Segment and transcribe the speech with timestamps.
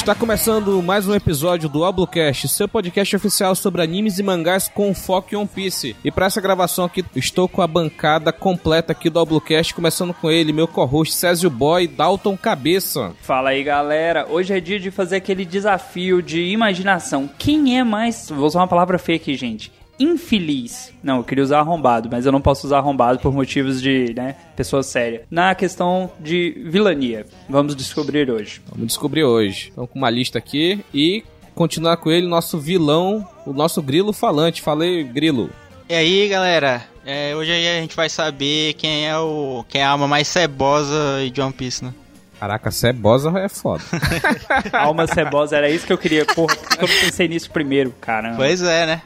[0.00, 4.94] Está começando mais um episódio do Oblocast, seu podcast oficial sobre animes e mangás com
[4.94, 5.94] foco em One Piece.
[6.02, 10.30] E para essa gravação aqui, estou com a bancada completa aqui do Oblocast, começando com
[10.30, 13.12] ele, meu co-host Césio Boy, Dalton Cabeça.
[13.20, 14.26] Fala aí, galera.
[14.26, 17.28] Hoje é dia de fazer aquele desafio de imaginação.
[17.38, 18.30] Quem é mais...
[18.30, 20.92] Vou usar uma palavra feia aqui, gente infeliz.
[21.02, 24.34] Não, eu queria usar arrombado, mas eu não posso usar arrombado por motivos de, né,
[24.56, 25.24] pessoa séria.
[25.30, 27.26] Na questão de vilania.
[27.48, 28.62] Vamos descobrir hoje.
[28.66, 29.68] Vamos descobrir hoje.
[29.68, 31.22] Estamos com uma lista aqui e
[31.54, 34.62] continuar com ele, nosso vilão, o nosso grilo falante.
[34.62, 35.50] Falei, grilo.
[35.88, 36.82] E aí, galera?
[37.04, 40.28] É, hoje aí a gente vai saber quem é o quem é a alma mais
[40.28, 40.94] cebosa
[41.32, 41.92] de One Piece, né?
[42.38, 43.82] Caraca, cebosa é foda.
[44.72, 46.24] alma cebosa, era isso que eu queria.
[46.24, 48.36] Porra, eu não pensei nisso primeiro, caramba.
[48.36, 49.02] Pois é, né?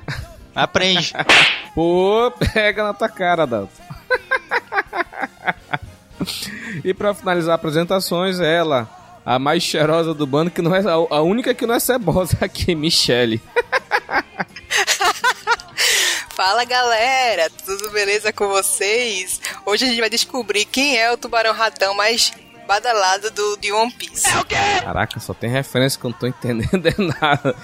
[0.55, 1.13] Aprende.
[1.75, 3.83] Pô, pega na tua cara, Dalton.
[6.85, 8.89] e para finalizar apresentações, ela,
[9.27, 12.75] a mais cheirosa do bando, que não é a única que não é cebosa aqui,
[12.75, 13.43] Michele.
[16.31, 19.41] Fala galera, tudo beleza com vocês?
[19.65, 22.33] Hoje a gente vai descobrir quem é o tubarão ratão mais
[22.67, 24.29] badalado do, de One Piece.
[24.29, 24.57] É o quê?
[24.83, 27.55] Caraca, só tem referência que eu não tô entendendo nada.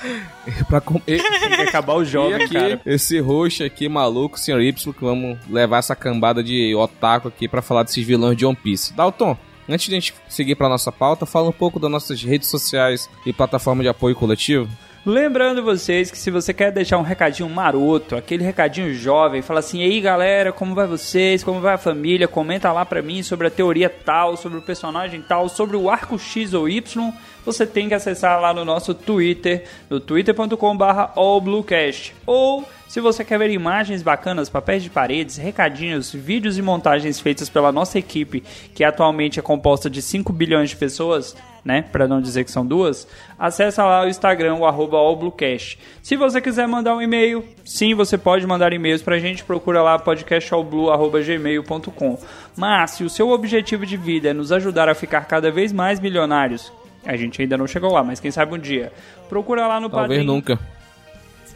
[0.69, 0.99] pra com...
[1.01, 2.81] Tem que acabar o jogo, aqui, cara.
[2.85, 4.61] Esse roxo aqui, maluco, Sr.
[4.61, 8.57] Y, que vamos levar essa cambada de otaku aqui pra falar desses vilões de One
[8.57, 8.93] Piece.
[8.93, 9.37] Dalton,
[9.69, 13.09] antes de a gente seguir pra nossa pauta, fala um pouco das nossas redes sociais
[13.25, 14.69] e plataforma de apoio coletivo.
[15.05, 19.81] Lembrando vocês que se você quer deixar um recadinho maroto, aquele recadinho jovem, fala assim:
[19.81, 21.43] "Ei, galera, como vai vocês?
[21.43, 22.29] Como vai a família?
[22.29, 26.19] Comenta lá pra mim sobre a teoria tal, sobre o personagem tal, sobre o arco
[26.19, 27.15] X ou Y".
[27.47, 33.51] Você tem que acessar lá no nosso Twitter, no twitter.com/allbluecast ou se você quer ver
[33.51, 38.43] imagens bacanas, papéis de paredes, recadinhos, vídeos e montagens feitas pela nossa equipe,
[38.75, 42.67] que atualmente é composta de 5 bilhões de pessoas, né, para não dizer que são
[42.67, 43.07] duas,
[43.39, 45.79] acessa lá o Instagram, o arroba allbluecast.
[46.03, 49.97] Se você quiser mandar um e-mail, sim, você pode mandar e-mails pra gente, procura lá
[49.97, 52.19] podcastallblue.gmail.com.
[52.57, 56.01] Mas se o seu objetivo de vida é nos ajudar a ficar cada vez mais
[56.01, 56.73] milionários,
[57.07, 58.93] a gente ainda não chegou lá, mas quem sabe um dia,
[59.29, 60.27] procura lá no Talvez Padrim.
[60.27, 60.59] nunca.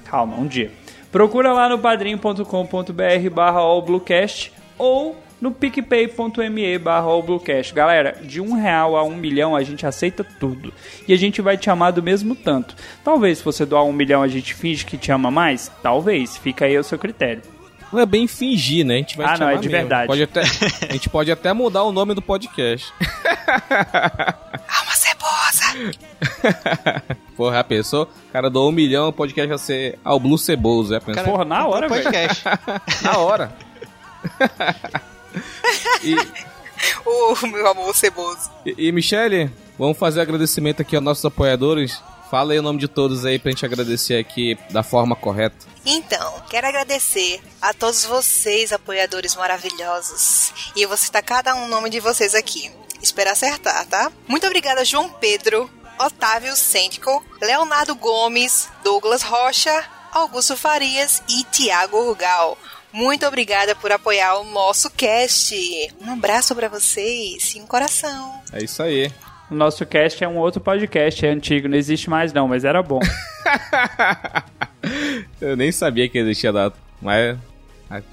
[0.05, 0.71] Calma, um dia.
[1.14, 7.72] Procura lá no padrim.com.br barra allbluecast ou no picpay.me barra allbluecast.
[7.72, 10.74] Galera, de um real a um milhão a gente aceita tudo.
[11.06, 12.74] E a gente vai te amar do mesmo tanto.
[13.04, 15.70] Talvez se você doar um milhão a gente finge que te ama mais?
[15.84, 17.53] Talvez, fica aí o seu critério.
[17.94, 18.94] Não é bem fingir, né?
[18.94, 19.71] A gente vai ah, te não, é de mesmo.
[19.71, 20.06] verdade.
[20.09, 22.93] Pode até, a gente pode até mudar o nome do podcast.
[24.69, 25.94] Alma cebosa!
[27.37, 28.03] Porra, já pensou?
[28.28, 30.37] O cara doou um milhão, o podcast vai ser ao Blue
[31.00, 31.15] pensou?
[31.15, 32.03] Cara, Porra, na hora, velho.
[32.03, 32.44] podcast.
[33.03, 33.53] Na hora.
[36.03, 36.16] e,
[37.04, 38.50] O meu amor ceboso.
[38.66, 42.03] e, e, Michele, vamos fazer agradecimento aqui aos nossos apoiadores.
[42.34, 45.55] Fala aí o nome de todos aí pra gente agradecer aqui da forma correta.
[45.87, 50.53] Então, quero agradecer a todos vocês, apoiadores maravilhosos.
[50.75, 52.72] E eu vou citar cada um nome de vocês aqui.
[53.00, 54.11] Espero acertar, tá?
[54.27, 62.59] Muito obrigada, João Pedro, Otávio Sêntico, Leonardo Gomes, Douglas Rocha, Augusto Farias e Tiago Urgal.
[62.93, 65.55] Muito obrigada por apoiar o nosso cast.
[66.01, 68.43] Um abraço pra vocês e um coração.
[68.53, 69.12] É isso aí.
[69.54, 72.82] O nosso cast é um outro podcast, é antigo, não existe mais não, mas era
[72.82, 72.98] bom.
[75.41, 76.76] Eu nem sabia que existia data.
[77.00, 77.38] Mas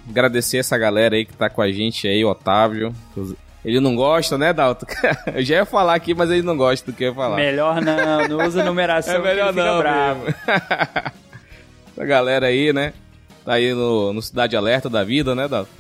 [0.08, 2.94] agradecer essa galera aí que tá com a gente aí, Otávio.
[3.66, 4.86] Ele não gosta, né, Dalton?
[5.34, 7.38] Eu já ia falar aqui, mas ele não gosta do que eu ia falar.
[7.38, 10.28] Melhor não, não usa numeração É melhor não, bravo.
[11.88, 12.94] Essa galera aí, né?
[13.44, 15.74] Tá aí no, no Cidade Alerta da vida, né, Dalton?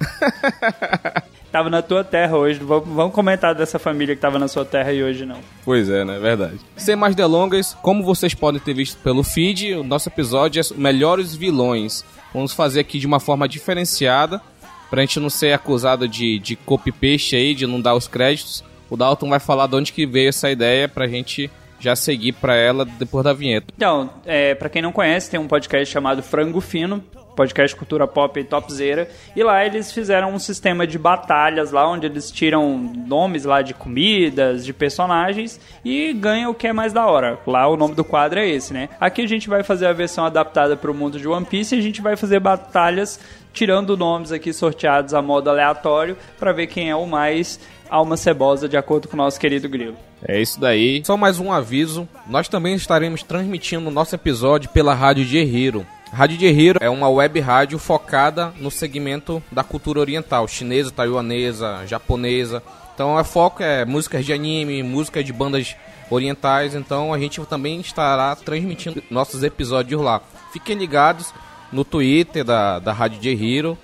[1.51, 5.03] Tava na tua terra hoje, vamos, comentar dessa família que tava na sua terra e
[5.03, 5.39] hoje não.
[5.65, 6.17] Pois é, né?
[6.17, 6.59] Verdade.
[6.77, 11.35] Sem mais delongas, como vocês podem ter visto pelo feed, o nosso episódio é Melhores
[11.35, 12.05] Vilões.
[12.33, 14.41] Vamos fazer aqui de uma forma diferenciada,
[14.89, 18.63] pra gente não ser acusado de, de copy-paste aí, de não dar os créditos.
[18.89, 21.51] O Dalton vai falar de onde que veio essa ideia pra gente
[21.81, 23.67] já seguir pra ela depois da vinheta.
[23.75, 27.03] Então, é, para quem não conhece, tem um podcast chamado Frango Fino,
[27.35, 32.05] podcast cultura pop e topzera, e lá eles fizeram um sistema de batalhas lá, onde
[32.05, 37.05] eles tiram nomes lá de comidas, de personagens, e ganham o que é mais da
[37.05, 37.39] hora.
[37.45, 38.89] Lá o nome do quadro é esse, né?
[38.99, 41.79] Aqui a gente vai fazer a versão adaptada para o mundo de One Piece, e
[41.79, 43.19] a gente vai fazer batalhas
[43.53, 48.69] tirando nomes aqui sorteados a modo aleatório, para ver quem é o mais alma cebosa,
[48.69, 49.97] de acordo com o nosso querido Grilo.
[50.25, 51.01] É isso daí.
[51.05, 55.85] Só mais um aviso: nós também estaremos transmitindo o nosso episódio pela Rádio de Hero.
[56.13, 61.87] Rádio de Hero é uma web rádio focada no segmento da cultura oriental, chinesa, taiwanesa,
[61.87, 62.61] japonesa.
[62.93, 65.73] Então, o foco é músicas de anime, música de bandas
[66.09, 70.21] orientais, então a gente também estará transmitindo nossos episódios lá.
[70.51, 71.33] Fiquem ligados
[71.71, 73.77] no Twitter da, da Rádio J Hero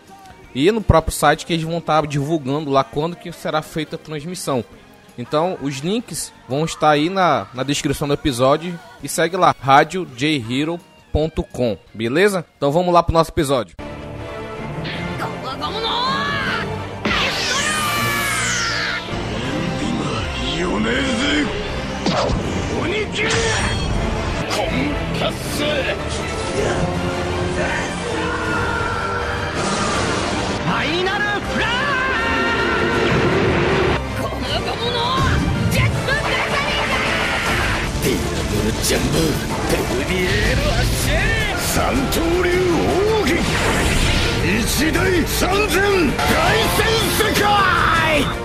[0.53, 4.00] e no próprio site que eles vão estar divulgando lá quando que será feita a
[4.00, 4.65] transmissão.
[5.18, 9.56] Então, os links vão estar aí na, na descrição do episódio e segue lá,
[11.17, 12.45] radiojhero.com, beleza?
[12.57, 13.75] Então vamos lá pro nosso episódio.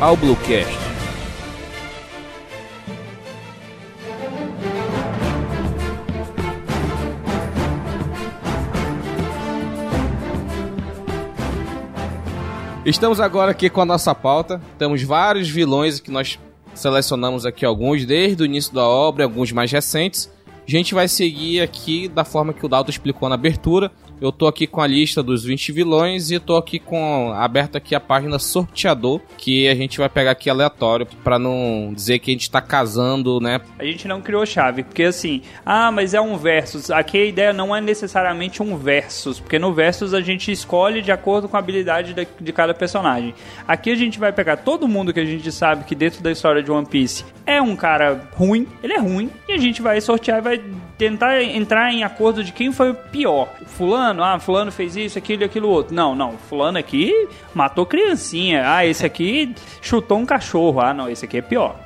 [0.01, 0.77] Ao Bluecast.
[12.85, 14.61] Estamos agora aqui com a nossa pauta.
[14.77, 16.41] Temos vários vilões que nós
[16.75, 20.29] selecionamos aqui alguns desde o início da obra, alguns mais recentes.
[20.67, 23.91] A gente vai seguir aqui da forma que o Dalton explicou na abertura.
[24.23, 27.93] Eu tô aqui com a lista dos 20 vilões e tô aqui com aberto aqui
[27.93, 32.35] a página sorteador, que a gente vai pegar aqui aleatório para não dizer que a
[32.35, 33.61] gente tá casando, né?
[33.81, 36.89] A gente não criou chave, porque assim, ah, mas é um versus.
[36.89, 41.11] Aqui a ideia não é necessariamente um versus, porque no versus a gente escolhe de
[41.11, 43.35] acordo com a habilidade de, de cada personagem.
[43.67, 46.63] Aqui a gente vai pegar todo mundo que a gente sabe que dentro da história
[46.63, 50.39] de One Piece é um cara ruim, ele é ruim, e a gente vai sortear
[50.39, 50.63] e vai
[50.99, 53.49] tentar entrar em acordo de quem foi o pior.
[53.67, 55.95] Fulano, ah, fulano fez isso, aquilo e aquilo outro.
[55.95, 57.13] Não, não, fulano aqui
[57.55, 58.63] matou criancinha.
[58.67, 60.81] Ah, esse aqui chutou um cachorro.
[60.81, 61.77] Ah, não, esse aqui é pior.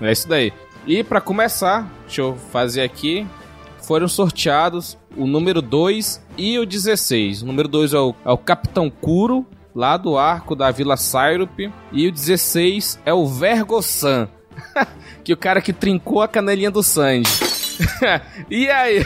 [0.00, 0.52] É isso daí.
[0.86, 3.26] E para começar, deixa eu fazer aqui,
[3.82, 7.42] foram sorteados o número 2 e o 16.
[7.42, 11.70] O número 2 é o, é o Capitão Kuro, lá do arco da Vila Syrup.
[11.92, 14.28] E o 16 é o Vergo-san,
[15.22, 17.51] que é o cara que trincou a canelinha do Sanji.
[18.50, 19.04] e aí?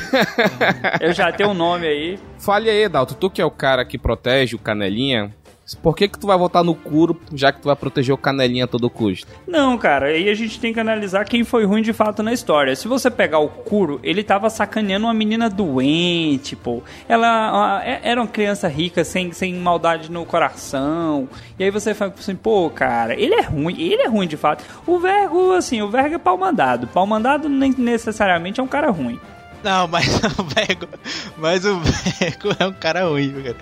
[1.00, 2.18] Eu já tenho um nome aí.
[2.38, 5.34] Fale aí, Dalton, tu que é o cara que protege o Canelinha,
[5.74, 8.64] por que, que tu vai votar no Kuro, já que tu vai proteger o Canelinha
[8.64, 9.26] a todo custo?
[9.48, 12.76] Não, cara, aí a gente tem que analisar quem foi ruim de fato na história.
[12.76, 16.82] Se você pegar o Kuro, ele tava sacaneando uma menina doente, pô.
[17.08, 21.28] Ela é, era uma criança rica, sem, sem maldade no coração.
[21.58, 24.64] E aí você fala assim, pô, cara, ele é ruim, ele é ruim de fato.
[24.86, 26.86] O Vergo, assim, o Vergo é pau mandado.
[26.86, 29.18] Pau mandado nem necessariamente é um cara ruim.
[29.62, 30.06] Não, mas
[30.38, 30.88] o Vergo,
[31.36, 33.56] mas o Vergo é um cara ruim, cara.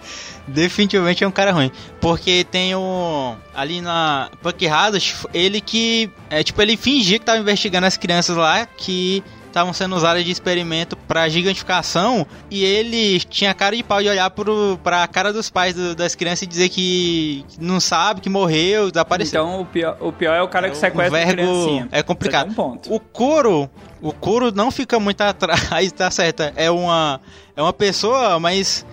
[0.47, 1.71] Definitivamente é um cara ruim.
[2.01, 3.37] Porque tem o.
[3.55, 6.11] Ali na Punk Hazard, ele que.
[6.29, 9.23] É tipo, ele fingia que tava investigando as crianças lá que
[9.55, 14.29] estavam sendo usadas de experimento para gigantificação e ele tinha cara de pau de olhar
[14.31, 18.91] pro, pra cara dos pais do, das crianças e dizer que não sabe, que morreu,
[18.91, 19.41] desapareceu.
[19.41, 21.89] Então o pior, o pior é o cara que sequestra a criancinha.
[21.93, 22.51] É complicado.
[22.51, 22.93] Um ponto.
[22.93, 23.71] O couro,
[24.03, 26.43] o couro não fica muito atrás, tá certo?
[26.57, 27.21] É uma,
[27.57, 28.85] é uma pessoa, mas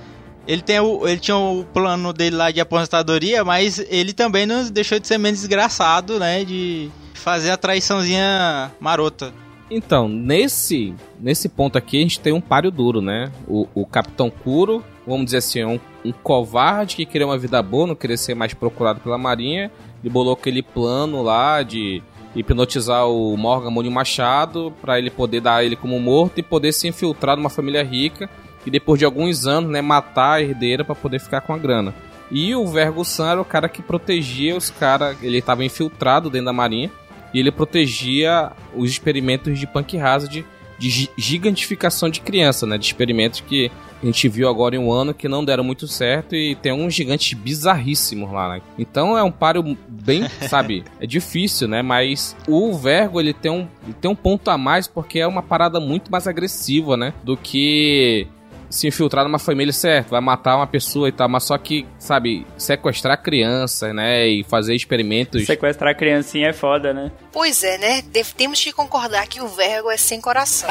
[0.47, 4.69] ele, tem o, ele tinha o plano dele lá de aposentadoria, mas ele também não
[4.69, 6.45] deixou de ser menos desgraçado, né?
[6.45, 9.33] De fazer a traiçãozinha marota.
[9.73, 13.31] Então, nesse, nesse ponto aqui, a gente tem um páreo duro, né?
[13.47, 17.63] O, o Capitão Kuro, vamos dizer assim, é um, um covarde que queria uma vida
[17.63, 19.71] boa, não queria ser mais procurado pela Marinha.
[20.03, 22.03] Ele bolou aquele plano lá de
[22.35, 26.89] hipnotizar o Morgan Mônio Machado para ele poder dar ele como morto e poder se
[26.89, 28.29] infiltrar numa família rica
[28.65, 31.95] e depois de alguns anos, né, matar a herdeira para poder ficar com a grana.
[32.29, 36.47] E o Vergo San era o cara que protegia os caras, ele estava infiltrado dentro
[36.47, 36.91] da marinha
[37.33, 40.45] e ele protegia os experimentos de Punk Hazard
[40.77, 43.71] de gigantificação de criança, né, de experimentos que
[44.01, 46.91] a gente viu agora em um ano que não deram muito certo e tem uns
[46.91, 48.61] gigantes bizarríssimos lá, né?
[48.79, 51.83] Então é um páreo bem, sabe, é difícil, né?
[51.83, 55.43] Mas o Vergo, ele tem um, ele tem um ponto a mais porque é uma
[55.43, 57.13] parada muito mais agressiva, né?
[57.23, 58.27] Do que
[58.71, 62.47] se infiltrar numa família, certo, vai matar uma pessoa e tal, mas só que, sabe,
[62.57, 65.45] sequestrar criança, né, e fazer experimentos...
[65.45, 67.11] Sequestrar criancinha é foda, né?
[67.31, 68.03] Pois é, né,
[68.35, 70.69] temos que concordar que o Vergo é sem coração.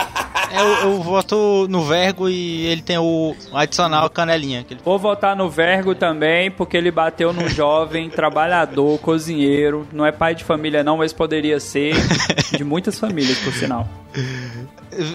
[0.51, 4.65] é, eu, eu, voto no Vergo e ele tem o adicional canelinha.
[4.71, 4.81] Ele...
[4.85, 10.35] Vou votar no Vergo também, porque ele bateu num jovem trabalhador, cozinheiro, não é pai
[10.35, 11.95] de família não, mas poderia ser
[12.57, 13.87] de muitas famílias, por sinal.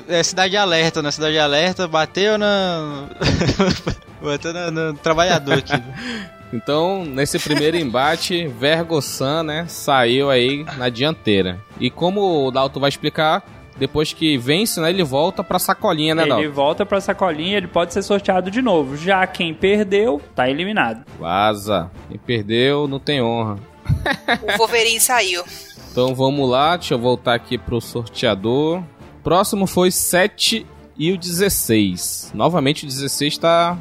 [0.07, 1.11] É Cidade Alerta, né?
[1.11, 3.09] Cidade Alerta bateu na.
[4.21, 5.73] bateu no, no trabalhador aqui.
[6.53, 11.59] Então, nesse primeiro embate, Vergo-san, né, saiu aí na dianteira.
[11.81, 13.43] E como o Dalton vai explicar,
[13.77, 16.51] depois que vence, né, ele volta pra sacolinha, né, Ele Dalton?
[16.51, 18.95] volta pra sacolinha, ele pode ser sorteado de novo.
[18.95, 21.03] Já quem perdeu, tá eliminado.
[21.19, 21.91] Vaza.
[22.07, 23.57] Quem perdeu não tem honra.
[24.53, 25.43] O Wolverine saiu.
[25.91, 28.81] Então vamos lá, deixa eu voltar aqui pro sorteador.
[29.25, 32.29] Próximo foi 7 e o 16.
[32.35, 33.75] Novamente o 16 tá,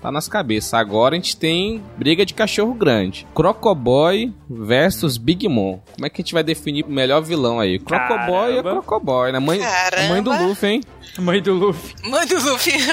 [0.00, 0.72] tá nas cabeças.
[0.72, 3.26] Agora a gente tem briga de cachorro grande.
[3.34, 5.80] Crocoboy versus Big Mom.
[5.94, 7.78] Como é que a gente vai definir o melhor vilão aí?
[7.78, 8.70] Crocoboy é Caramba.
[8.70, 9.38] Crocoboy, né?
[9.38, 10.32] Mãe, a mãe do.
[10.32, 10.80] Luffy, hein?
[11.18, 11.94] Mãe do Luffy.
[12.04, 12.72] Manda o Luffy.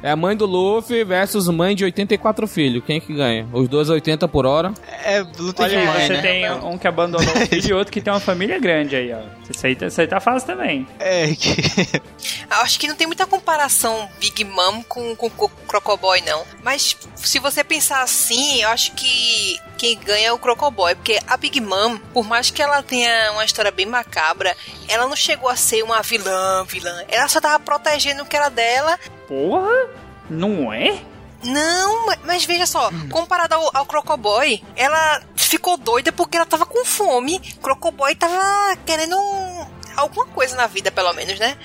[0.00, 2.84] É a mãe do Luffy versus mãe de 84 filhos.
[2.86, 3.48] Quem é que ganha?
[3.52, 4.72] Os dois 80 por hora.
[5.02, 6.22] É luta Olha de mãe, você né?
[6.22, 9.18] tem um que abandonou o filho e outro que tem uma família grande aí, ó.
[9.50, 10.86] Isso aí, tá- isso aí tá fácil também.
[11.00, 11.50] É que.
[12.48, 16.44] Eu acho que não tem muita comparação Big Mom com, com, com Crocoboy, não.
[16.62, 20.94] Mas se você pensar assim, eu acho que quem ganha é o Crocoboy.
[20.96, 24.54] Porque a Big Mom, por mais que ela tenha uma história bem macabra,
[24.88, 27.02] ela não chegou a ser uma vilã, vilã.
[27.08, 28.98] Ela só tava protegendo o que era dela.
[29.26, 29.86] Porra,
[30.28, 30.98] não é?
[31.44, 36.66] Não, ma- mas veja só, comparado ao, ao Crocoboy, ela ficou doida porque ela tava
[36.66, 37.38] com fome.
[37.62, 39.66] Crocoboy tava querendo um-
[39.96, 41.56] alguma coisa na vida, pelo menos, né?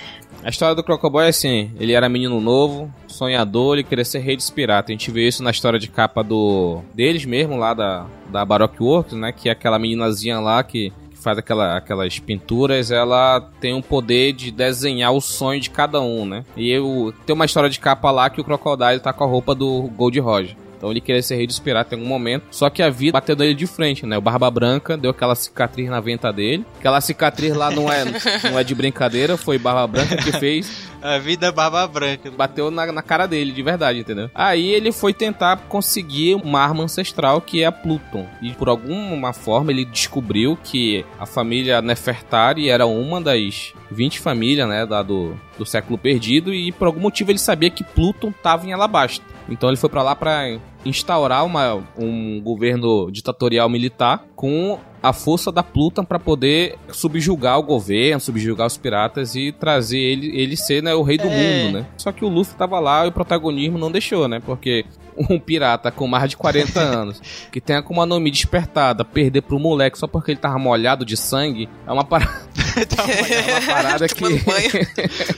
[0.44, 4.36] A história do Crocoboy é assim: ele era menino novo, sonhador, ele queria ser rei
[4.36, 4.90] dos piratas.
[4.90, 8.82] A gente vê isso na história de capa do deles mesmo, lá da, da Baroque
[8.82, 9.32] Works, né?
[9.32, 14.34] Que é aquela meninazinha lá que, que faz aquela, aquelas pinturas, ela tem um poder
[14.34, 16.44] de desenhar o sonho de cada um, né?
[16.58, 19.56] E eu, tem uma história de capa lá que o Crocodile tá com a roupa
[19.56, 20.63] do Gold Roger.
[20.84, 22.44] Então ele queria ser rei dos piratas em algum momento.
[22.52, 24.18] Só que a vida bateu nele de frente, né?
[24.18, 26.66] O Barba Branca deu aquela cicatriz na venta dele.
[26.78, 28.04] Aquela cicatriz lá não é,
[28.52, 32.30] não é de brincadeira, foi Barba Branca que fez A vida é barba branca.
[32.32, 34.30] bateu na, na cara dele, de verdade, entendeu?
[34.36, 38.28] Aí ele foi tentar conseguir uma arma ancestral que é a Pluton.
[38.42, 44.68] E por alguma forma ele descobriu que a família Nefertari era uma das 20 famílias,
[44.68, 46.54] né, da, do, do século perdido.
[46.54, 49.26] E por algum motivo ele sabia que Pluton estava em Alabasta.
[49.50, 55.52] Então ele foi pra lá pra instaurar uma, um governo ditatorial militar com a força
[55.52, 60.82] da Pluton pra poder subjugar o governo, subjugar os piratas e trazer ele, ele ser
[60.82, 61.64] né, o rei do É.
[61.64, 61.86] mundo, né?
[61.98, 64.40] Só que o Luffy tava lá e o protagonismo não deixou, né?
[64.46, 64.86] Porque
[65.18, 69.42] um pirata com mais de 40 anos, que tem a Akuma no Mi despertada, perder
[69.42, 72.32] pro moleque só porque ele tava molhado de sangue, é uma parada,
[72.96, 74.40] Tá, é uma parada que...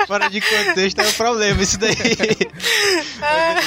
[0.07, 1.93] Fora de contexto é um problema isso daí.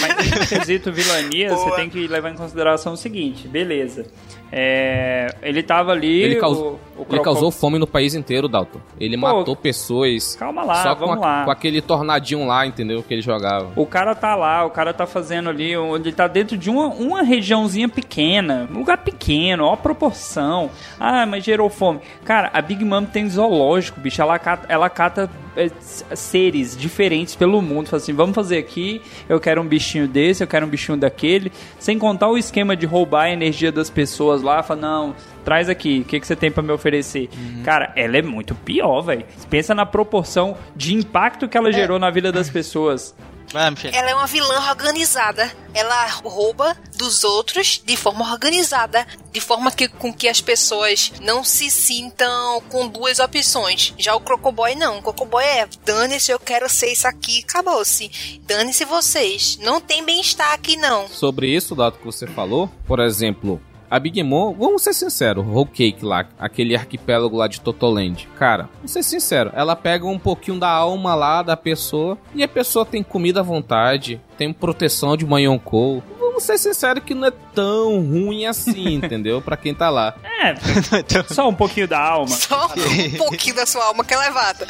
[0.01, 1.77] Mas no quesito vilania, você Boa.
[1.77, 4.07] tem que levar em consideração o seguinte, beleza.
[4.51, 6.23] É, ele tava ali.
[6.23, 8.81] Ele causou, o, o ele causou fome no país inteiro, Dalton.
[8.99, 11.45] Ele Pô, matou pessoas Calma lá, só com, vamos a- lá.
[11.45, 13.03] com aquele tornadinho lá, entendeu?
[13.03, 13.71] Que ele jogava.
[13.77, 15.77] O cara tá lá, o cara tá fazendo ali,
[16.07, 20.71] ele tá dentro de uma, uma regiãozinha pequena, um lugar pequeno, ó a proporção.
[20.99, 22.01] Ah, mas gerou fome.
[22.25, 27.61] Cara, a Big Mom tem zoológico, bicho, ela cata, ela cata é, seres diferentes pelo
[27.61, 27.89] mundo.
[27.89, 31.51] Fala assim, vamos fazer aqui, eu quero um bichinho desse, eu quero um bichinho daquele.
[31.79, 35.15] Sem contar o esquema de roubar a energia das pessoas lá, fala, não,
[35.45, 37.29] traz aqui, o que, que você tem pra me oferecer?
[37.65, 39.25] Cara, ela é muito pior, velho.
[39.51, 43.15] Pensa na proporção de impacto que ela gerou na vida das pessoas.
[43.53, 43.91] Vai, Michel.
[43.95, 45.51] Ela é uma vilã organizada.
[45.75, 51.45] Ela rouba dos outros de forma organizada, de forma que com que as pessoas não
[51.45, 53.95] se sintam com duas opções.
[53.99, 54.99] Já o Crocoboy não.
[54.99, 58.41] O Crocoboy é dane-se, eu quero ser isso aqui, acabou-se.
[58.45, 59.57] Dane-se vocês.
[59.59, 61.09] Não tem bem-estar aqui não.
[61.09, 65.51] Sobre isso, dado que você falou, por exemplo, a Big Mom, vamos ser sinceros, o
[65.51, 68.29] Whole Cake lá, aquele arquipélago lá de Totoland.
[68.37, 72.49] Cara, vamos ser sinceros, ela pega um pouquinho da alma lá da pessoa e a
[72.49, 76.03] pessoa tem comida à vontade, tem proteção de manhonkou.
[76.19, 79.41] Vamos ser sinceros que não é tão ruim assim, entendeu?
[79.41, 80.15] Pra quem tá lá.
[80.43, 80.55] É,
[81.33, 82.29] só um pouquinho da alma.
[82.29, 84.67] Só um pouquinho da sua alma que é levada.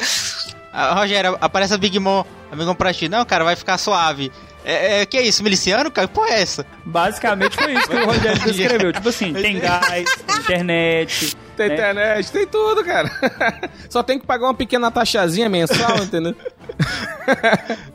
[0.71, 3.09] Ah, Rogério, aparece a Big Mom, a Big Mom pra ti.
[3.09, 4.31] Não, cara, vai ficar suave.
[4.63, 6.07] É, é, que é isso, miliciano, cara?
[6.07, 6.65] Que porra é essa?
[6.85, 8.93] Basicamente foi isso que o Rogério descreveu.
[8.93, 11.37] Tipo assim, tem gás, tem internet.
[11.59, 11.73] Tem né?
[11.73, 13.11] internet, tem tudo, cara.
[13.89, 16.33] Só tem que pagar uma pequena taxazinha mensal, entendeu?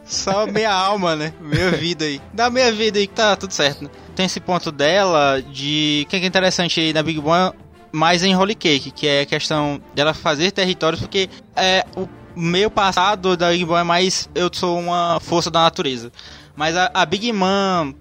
[0.04, 1.33] Só meia alma, né?
[1.40, 2.21] Meia vida aí.
[2.33, 3.90] Dá meia vida aí que tá tudo certo, né?
[4.14, 6.04] Tem esse ponto dela de.
[6.04, 7.52] O que é interessante aí na Big Mom,
[7.90, 12.06] mais em Holy Cake, que é a questão dela fazer territórios, porque é, o
[12.37, 14.28] meio passado da Big Mom é mais.
[14.35, 16.12] Eu sou uma força da natureza.
[16.56, 17.92] Mas a, a Big Mom,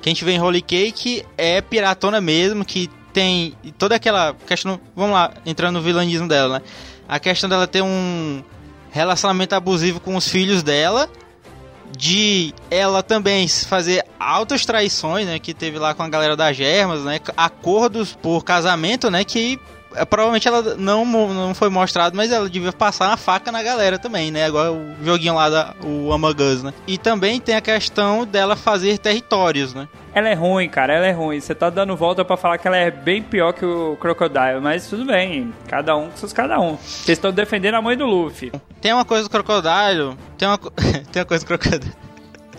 [0.00, 4.80] que a gente vê em Holy Cake, é piratona mesmo, que tem toda aquela questão.
[4.96, 6.64] Vamos lá, entrando no vilanismo dela, né?
[7.08, 8.42] A questão dela ter um
[8.90, 11.08] relacionamento abusivo com os filhos dela,
[11.96, 17.02] de ela também fazer altas traições, né, que teve lá com a galera das Germas,
[17.02, 19.58] né, acordos por casamento, né, que
[20.08, 24.30] provavelmente ela não, não foi mostrado, mas ela devia passar uma faca na galera também,
[24.30, 24.44] né?
[24.44, 26.72] Agora o joguinho lá da o Among Us, né?
[26.86, 29.88] E também tem a questão dela fazer territórios, né?
[30.14, 31.40] Ela é ruim, cara, ela é ruim.
[31.40, 34.86] Você tá dando volta para falar que ela é bem pior que o Crocodile, mas
[34.86, 35.52] tudo bem.
[35.66, 36.76] Cada um com seus cada um.
[36.76, 38.52] Vocês estão defendendo a mãe do Luffy.
[38.80, 40.58] Tem uma coisa do Crocodile, tem uma,
[41.10, 41.92] tem uma coisa do Crocodile.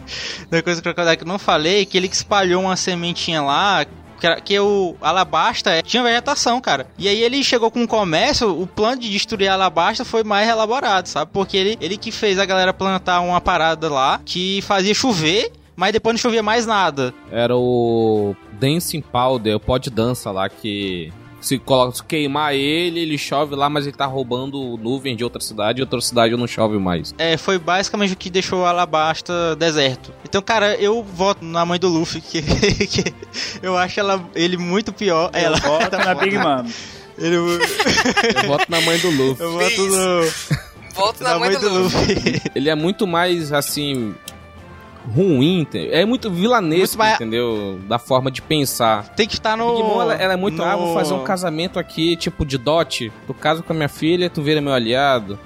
[0.50, 3.86] Tem uma coisa do Crocodile que eu não falei, que ele espalhou uma sementinha lá
[4.24, 6.88] que, que o Alabasta é, tinha vegetação, cara.
[6.98, 11.08] E aí ele chegou com o comércio, o plano de destruir Alabasta foi mais elaborado,
[11.08, 11.32] sabe?
[11.34, 15.92] Porque ele, ele que fez a galera plantar uma parada lá que fazia chover mas
[15.92, 17.12] depois não chovia mais nada.
[17.32, 21.12] Era o Dancing Powder, o pó de dança lá que
[21.44, 25.42] se, coloca, se queimar ele, ele chove lá, mas ele tá roubando nuvem de outra
[25.42, 27.14] cidade e outra cidade não chove mais.
[27.18, 30.14] É, foi basicamente o que deixou o Alabasta deserto.
[30.24, 32.42] Então, cara, eu voto na mãe do Luffy, que,
[32.88, 33.14] que
[33.62, 35.30] eu acho ela, ele muito pior.
[35.34, 36.66] Eu ela voto na Big Mom.
[37.18, 37.36] Ele...
[37.36, 39.44] eu voto na mãe do Luffy.
[39.44, 40.64] Eu voto no...
[40.94, 42.14] Voto na, na mãe, mãe, do, do Luffy.
[42.14, 42.42] Luffy.
[42.56, 44.14] Ele é muito mais, assim,
[45.06, 47.80] ruim, é muito vilanesco, muito entendeu?
[47.88, 49.10] Da forma de pensar.
[49.10, 49.72] Tem que estar no.
[49.72, 50.58] Digimon, ela, ela, é muito.
[50.58, 50.64] No...
[50.64, 53.12] Ah, vou fazer um casamento aqui, tipo de dote.
[53.28, 55.38] Tu casa com a minha filha, tu vira meu aliado.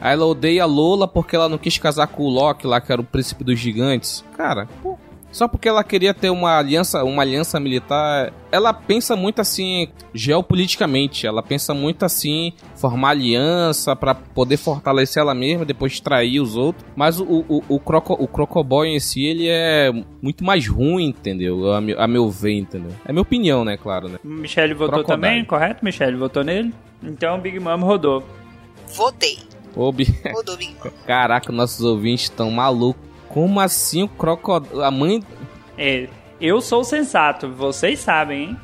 [0.00, 2.92] Aí ela odeia a Lola porque ela não quis casar com o Loki lá, que
[2.92, 4.24] era o príncipe dos gigantes.
[4.36, 4.98] Cara, pô,
[5.34, 11.26] só porque ela queria ter uma aliança, uma aliança militar, ela pensa muito assim geopoliticamente,
[11.26, 16.86] ela pensa muito assim formar aliança para poder fortalecer ela mesma, depois trair os outros.
[16.94, 19.90] Mas o, o, o, Croco, o Crocoboy em si, ele é
[20.22, 21.72] muito mais ruim, entendeu?
[21.72, 22.92] A meu, a meu ver, entendeu?
[23.04, 24.20] É minha opinião, né, claro, né?
[24.22, 25.20] Michelle votou Crocodile.
[25.20, 25.84] também, correto?
[25.84, 26.72] Michelle votou nele?
[27.02, 28.22] Então Big Mom rodou.
[28.94, 29.40] Votei.
[29.74, 30.06] Ô, Bi...
[30.32, 30.92] Rodou, Big Mom.
[31.04, 34.84] Caraca, nossos ouvintes estão malucos como assim o crocodilo.
[34.84, 35.20] A mãe.
[35.76, 36.08] É,
[36.40, 38.56] eu sou sensato, vocês sabem, hein?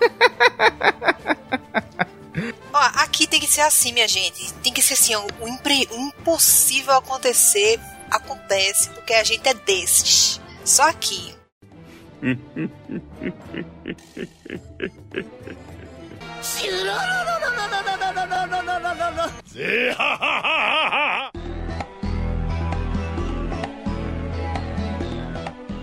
[2.72, 4.52] Ó, aqui tem que ser assim, minha gente.
[4.54, 5.88] Tem que ser assim, ó, o, impre...
[5.92, 7.78] o impossível acontecer
[8.10, 10.40] acontece, porque a gente é desses.
[10.64, 11.36] Só aqui.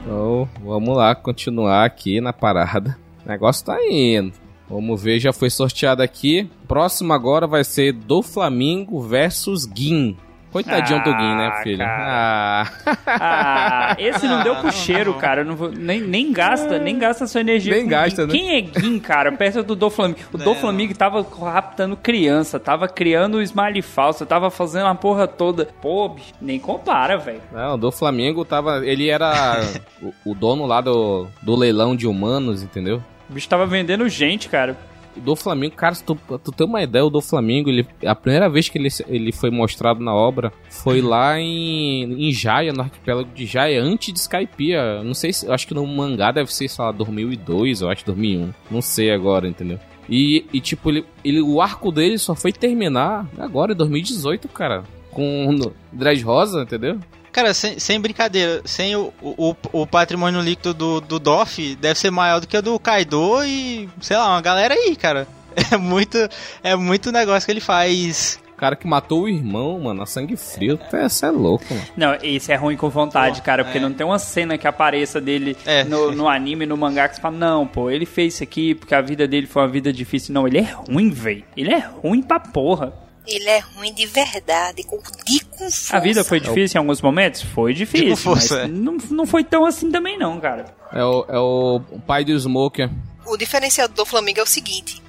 [0.02, 2.98] Então, vamos lá, continuar aqui na parada.
[3.26, 4.34] O negócio tá indo.
[4.70, 6.50] Vamos ver, já foi sorteado aqui.
[6.68, 10.16] Próximo agora vai ser do Flamengo versus Guin.
[10.52, 11.84] Coitadinho ah, do Gui, né, filho?
[11.84, 12.68] Ah.
[13.06, 13.96] ah.
[14.00, 15.44] esse não deu pro cheiro, cara.
[15.44, 17.74] Não vou, nem, nem gasta, nem gasta sua energia.
[17.74, 18.32] Nem gasta, né?
[18.32, 20.20] Quem é Gin, cara, perto do Doflamingo?
[20.34, 25.68] O Doflamingo tava raptando criança, tava criando o smiley falso, tava fazendo a porra toda.
[25.82, 27.42] Pô, bicho, nem compara, velho.
[27.52, 28.86] Não, o Doflamingo tava.
[28.86, 29.62] Ele era
[30.02, 33.04] o, o, dono lá do, do leilão de humanos, entendeu?
[33.30, 34.76] O bicho tava vendendo gente, cara
[35.20, 38.50] do Flamengo, cara, se tu, tu tem uma ideia, o do Flamengo, ele, a primeira
[38.50, 43.30] vez que ele, ele foi mostrado na obra foi lá em, em Jaya, no arquipélago
[43.34, 45.04] de Jaya, antes de Skypiea.
[45.04, 48.54] Não sei se, acho que no mangá deve ser, sei lá, 2002, eu acho, 2001.
[48.72, 49.80] Não sei agora, entendeu?
[50.10, 54.84] E, e tipo, ele, ele, o arco dele só foi terminar agora, em 2018, cara.
[55.12, 55.58] Com
[55.92, 57.00] Dredd Rosa, entendeu?
[57.40, 62.12] Cara, sem, sem brincadeira, sem o, o, o, patrimônio líquido do, do Doff deve ser
[62.12, 65.26] maior do que o do Kaido e, sei lá, uma galera aí, cara.
[65.72, 66.18] É muito,
[66.64, 68.40] é muito negócio que ele faz.
[68.54, 71.86] O cara que matou o irmão, mano, a sangue frio, essa é louco, mano.
[71.98, 73.82] Não, isso é ruim com vontade, cara, porque é.
[73.82, 75.84] não tem uma cena que apareça dele é.
[75.86, 78.94] no, no anime, no mangá, que você fala, não, pô, ele fez isso aqui porque
[78.94, 80.34] a vida dele foi uma vida difícil.
[80.34, 81.44] Não, ele é ruim, velho.
[81.56, 82.94] Ele é ruim pra porra.
[83.28, 85.96] Ele é ruim de verdade, com, de com força.
[85.96, 87.42] A vida foi difícil em alguns momentos?
[87.42, 88.68] Foi difícil, força, mas é.
[88.68, 90.74] não, não foi tão assim também não, cara.
[90.92, 92.90] É o, é o pai do Smoker.
[93.26, 95.02] O diferencial do Flamengo é o seguinte,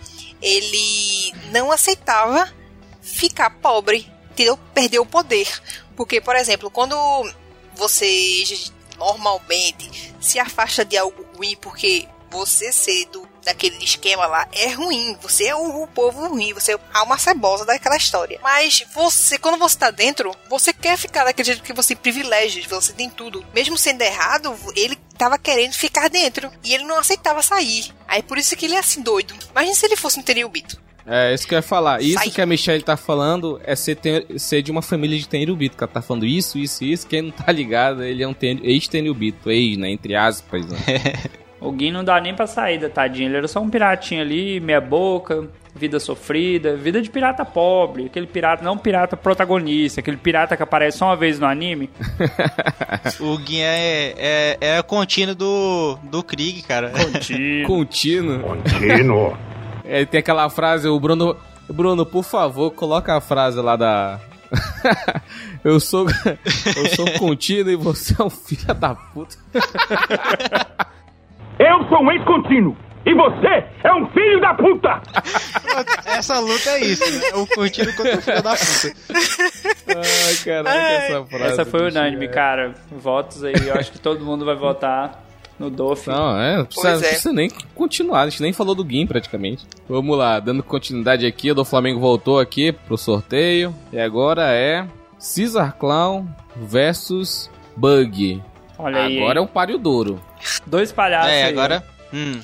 [0.43, 2.49] ele não aceitava
[3.01, 4.59] ficar pobre, entendeu?
[4.75, 5.49] Perder o poder.
[5.97, 6.95] Porque, por exemplo, quando
[7.75, 8.45] você
[8.99, 15.17] normalmente se afasta de algo ruim porque você ser do, daquele esquema lá é ruim.
[15.21, 18.39] Você é o, o, povo ruim, você é a alma cebosa daquela história.
[18.43, 22.93] Mas você, quando você tá dentro, você quer ficar daquele jeito que você privilege, você
[22.93, 23.45] tem tudo.
[23.55, 26.51] Mesmo sendo errado, ele tava querendo ficar dentro.
[26.65, 27.93] E ele não aceitava sair.
[28.07, 29.35] Aí por isso que ele é assim doido.
[29.51, 30.81] Imagina se ele fosse um Tenryubito.
[31.07, 32.01] É, isso que eu ia falar.
[32.01, 32.31] Isso Sai.
[32.31, 35.77] que a Michelle tá falando é ser, ter, ser de uma família de Tenryubito.
[35.77, 37.07] Que ela tá falando isso, isso, isso.
[37.07, 39.51] Quem não tá ligado, ele é um ex-Tenryubito.
[39.51, 39.91] Ex, né?
[39.91, 40.79] Entre aspas, né?
[41.61, 43.29] O Gui não dá nem pra saída, tadinho.
[43.29, 48.07] Ele era só um piratinho ali, meia boca, vida sofrida, vida de pirata pobre.
[48.07, 51.91] Aquele pirata, não pirata protagonista, aquele pirata que aparece só uma vez no anime.
[53.21, 56.91] o Gui é, é, é contínuo do, do Krieg, cara.
[56.91, 57.67] Contínuo.
[57.69, 58.41] contínuo.
[58.41, 59.37] Contínuo.
[59.85, 61.37] É, tem aquela frase, o Bruno.
[61.69, 64.19] Bruno, por favor, coloca a frase lá da.
[65.63, 66.07] eu sou.
[66.77, 69.37] Eu sou contínuo e você é um filho da puta.
[71.61, 72.75] Eu sou um ex-contínuo.
[73.05, 75.03] E você é um filho da puta!
[76.07, 77.29] Essa luta é isso, né?
[77.35, 78.97] O contínuo contra o filho da puta.
[79.89, 81.45] Ai, caraca, essa frase.
[81.45, 82.29] Essa foi bicho, unânime, é.
[82.29, 82.75] cara.
[82.91, 85.23] Votos aí, eu acho que todo mundo vai votar
[85.59, 86.11] no Dolphin.
[86.11, 87.09] Não, é, não precisa, Pois é.
[87.09, 89.67] precisa nem continuar, a gente nem falou do Gim praticamente.
[89.89, 93.75] Vamos lá, dando continuidade aqui, o do Flamengo voltou aqui pro sorteio.
[93.93, 94.87] E agora é
[95.19, 98.43] Caesar Clown versus Bug.
[98.83, 99.19] Olha aí.
[99.21, 100.21] Agora é um páreo duro.
[100.67, 101.85] Dois palhaços É, aí, agora.
[102.13, 102.41] Hum,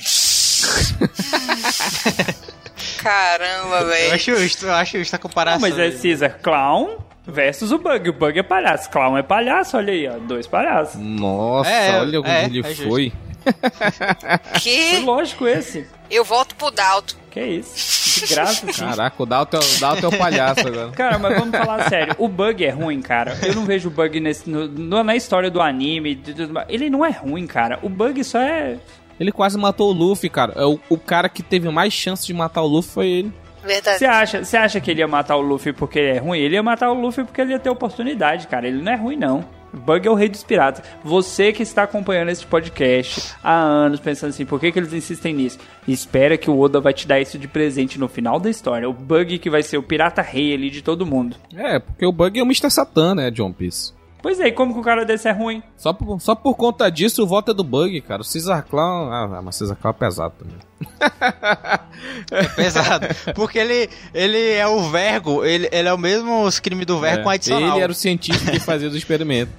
[2.98, 4.14] Caramba, eu velho.
[4.14, 5.60] acho justo, eu acho justo a Não, comparação.
[5.60, 5.92] mas é aí.
[5.98, 8.08] Caesar Clown versus o Bug.
[8.10, 8.90] O Bug é palhaço.
[8.90, 10.18] Clown é palhaço, olha aí, ó.
[10.18, 11.00] Dois palhaços.
[11.00, 13.12] Nossa, É, olha onde é, ele é justo.
[14.60, 14.98] Que?
[15.00, 15.86] lógico esse.
[16.10, 17.16] Eu volto pro Dalto.
[17.30, 18.20] Que isso?
[18.26, 18.84] De graça, assim.
[18.86, 20.90] Caraca, o Dalton, o Dalton é o palhaço agora.
[20.92, 22.14] Cara, mas vamos falar sério.
[22.18, 23.36] O bug é ruim, cara.
[23.42, 26.14] Eu não vejo o bug nesse, no- na história do anime.
[26.14, 26.66] de tudo mais.
[26.70, 27.78] Ele não é ruim, cara.
[27.82, 28.78] O bug só é.
[29.20, 30.52] Ele quase matou o Luffy, cara.
[30.56, 33.32] É o, o cara que teve mais chance de matar o Luffy foi ele.
[33.62, 33.98] Verdade.
[33.98, 36.38] Você acha, você acha que ele ia matar o Luffy porque ele é ruim?
[36.38, 38.66] Ele ia matar o Luffy porque ele ia ter oportunidade, cara.
[38.68, 39.44] Ele não é ruim, não.
[39.80, 40.84] Bug é o rei dos piratas.
[41.04, 45.34] Você que está acompanhando esse podcast há anos, pensando assim, por que, que eles insistem
[45.34, 45.58] nisso?
[45.86, 48.88] Espera que o Oda vai te dar isso de presente no final da história.
[48.88, 51.36] O Bug que vai ser o pirata rei ali de todo mundo.
[51.54, 52.70] É, porque o Bug é o Mr.
[52.70, 53.95] Satan, né, John Piece.
[54.26, 55.62] Pois é, e como que o cara desse é ruim?
[55.76, 58.22] Só por, só por conta disso, o voto é do Bug, cara.
[58.22, 59.12] O Caesar Clown...
[59.12, 60.56] Ah, mas Caesar Clown é pesado também.
[62.32, 63.06] É pesado.
[63.36, 67.22] Porque ele, ele é o Vergo, ele, ele é o mesmo crime do Vergo É,
[67.22, 67.76] com adicional.
[67.76, 69.54] Ele era o cientista que fazia os experimentos.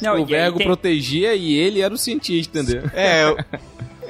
[0.00, 2.88] Não, o Vergo tem- protegia e ele era o cientista, entendeu?
[2.94, 3.34] É,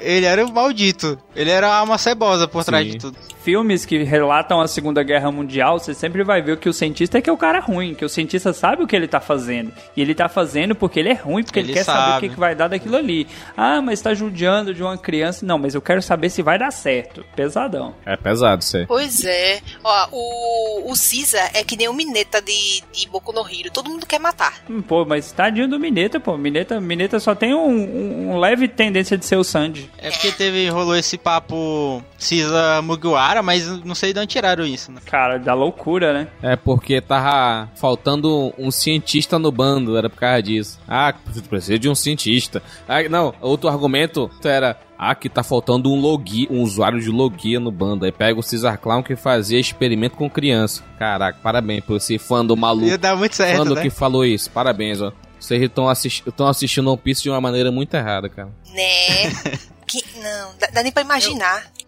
[0.01, 1.19] ele era o maldito.
[1.35, 2.93] Ele era uma cebosa por trás Sim.
[2.93, 3.17] de tudo.
[3.45, 7.21] Filmes que relatam a Segunda Guerra Mundial, você sempre vai ver que o cientista é
[7.21, 9.73] que é o cara ruim, que o cientista sabe o que ele tá fazendo.
[9.97, 12.29] E ele tá fazendo porque ele é ruim, porque ele, Ele quer saber o sabe.
[12.29, 13.27] que, que vai dar daquilo ali.
[13.57, 15.45] Ah, mas tá judiando de uma criança.
[15.45, 17.25] Não, mas eu quero saber se vai dar certo.
[17.37, 17.95] Pesadão.
[18.05, 18.87] É pesado isso aí.
[18.87, 19.61] Pois é.
[19.83, 23.71] Ó, o, o Caesar é que nem o Mineta de, de Boku no Hero.
[23.73, 24.55] Todo mundo quer matar.
[24.69, 26.37] Hum, Pô, mas tadinho do Mineta, pô.
[26.37, 29.91] Mineta, Mineta só tem um, um- um leve tendência de ser o Sanji.
[29.99, 34.91] É porque teve, rolou esse papo Cisa Mugiwara, mas não sei de onde tiraram isso,
[34.91, 35.01] né?
[35.07, 36.29] Cara, da loucura, né?
[36.43, 40.81] É porque tava faltando um cientista no bando, era por causa disso.
[40.89, 41.15] Ah,
[41.49, 42.61] precisa de um cientista.
[42.89, 44.77] Ah, não, outro argumento era.
[44.99, 48.05] Ah, que tá faltando um logia, um usuário de logia no bando.
[48.05, 50.85] Aí pega o Caesar Clown que fazia experimento com criança.
[50.97, 52.87] Caraca, parabéns por esse fã do maluco.
[52.87, 53.83] Ia dar muito certo, fã do né?
[53.83, 54.49] que falou isso.
[54.51, 55.13] Parabéns, ó.
[55.41, 58.51] Vocês estão assisti assistindo One Piece de uma maneira muito errada, cara.
[58.73, 59.59] Né?
[59.89, 61.65] que, não, dá, dá nem pra imaginar.
[61.65, 61.82] Eu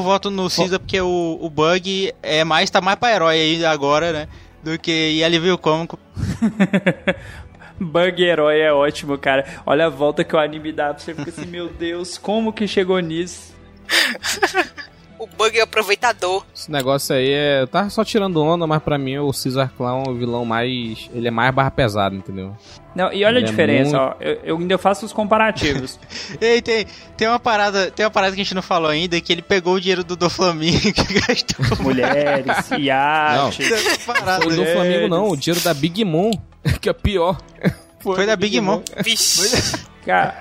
[0.00, 4.12] voto no Cisa porque o, o Bug é mais, tá mais pra herói aí agora,
[4.12, 4.28] né?
[4.62, 5.98] Do que e alívio cômico.
[7.78, 9.44] Bug herói é ótimo, cara.
[9.66, 12.66] Olha a volta que o anime dá pra você fica assim, meu Deus, como que
[12.66, 13.54] chegou nisso?
[15.18, 16.44] O Bug é o aproveitador.
[16.54, 17.62] Esse negócio aí é.
[17.62, 21.08] Eu tava só tirando onda, mas pra mim o Caesar Clown é o vilão mais.
[21.14, 22.54] Ele é mais barra pesado, entendeu?
[22.94, 24.22] Não, e olha Ele a é diferença, muito- ó.
[24.22, 25.98] Eu, eu ainda faço os comparativos.
[26.40, 29.32] E tem, tem uma parada, tem uma parada que a gente não falou ainda, que
[29.32, 31.82] ele pegou o dinheiro do, do Flamengo e gastou.
[31.84, 33.62] Mulheres, iate.
[33.72, 34.64] Essa parada, O do?
[34.66, 36.30] Flamengo não, o dinheiro da Big Mom,
[36.80, 37.38] que é pior.
[38.00, 38.82] Foi da Big Mom.
[39.02, 39.76] Vixe.
[40.06, 40.34] Cara,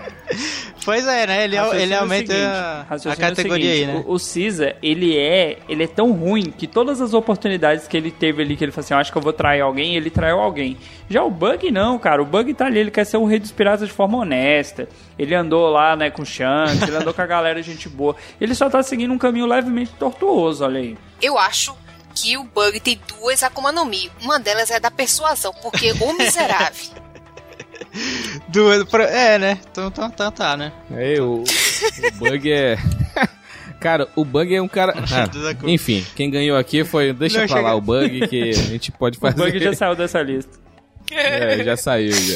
[0.86, 1.44] Pois é, né?
[1.44, 4.04] Ele, raciocínio ele é aumenta seguinte, a, é o categoria seguinte, aí, né?
[4.06, 8.12] O, o Cisa, ele é, ele é tão ruim que todas as oportunidades que ele
[8.12, 10.40] teve ali, que ele falou assim, eu acho que eu vou trair alguém, ele traiu
[10.40, 10.78] alguém.
[11.10, 13.52] Já o Bug não, cara, o Bug tá ali, ele quer ser o rei dos
[13.52, 14.88] piratas de forma honesta.
[15.18, 18.16] Ele andou lá, né, com o Shanks, ele andou com a galera gente boa.
[18.40, 20.96] Ele só tá seguindo um caminho levemente tortuoso, olha aí.
[21.20, 21.76] Eu acho
[22.14, 24.12] que o Bug tem duas Akuma no Mi.
[24.22, 26.92] Uma delas é da persuasão, porque o miserável.
[28.50, 29.60] Do, é, né?
[29.72, 30.72] Então, então, então tá, né?
[30.92, 32.78] É, o, o Bug é.
[33.80, 34.94] Cara, o Bug é um cara.
[35.14, 35.30] Ah,
[35.68, 37.14] enfim, quem ganhou aqui foi.
[37.14, 39.36] Deixa Não, pra lá chega- o Bug que a gente pode O fazer.
[39.38, 40.58] Bug já saiu dessa lista.
[41.12, 42.36] É, já saiu já.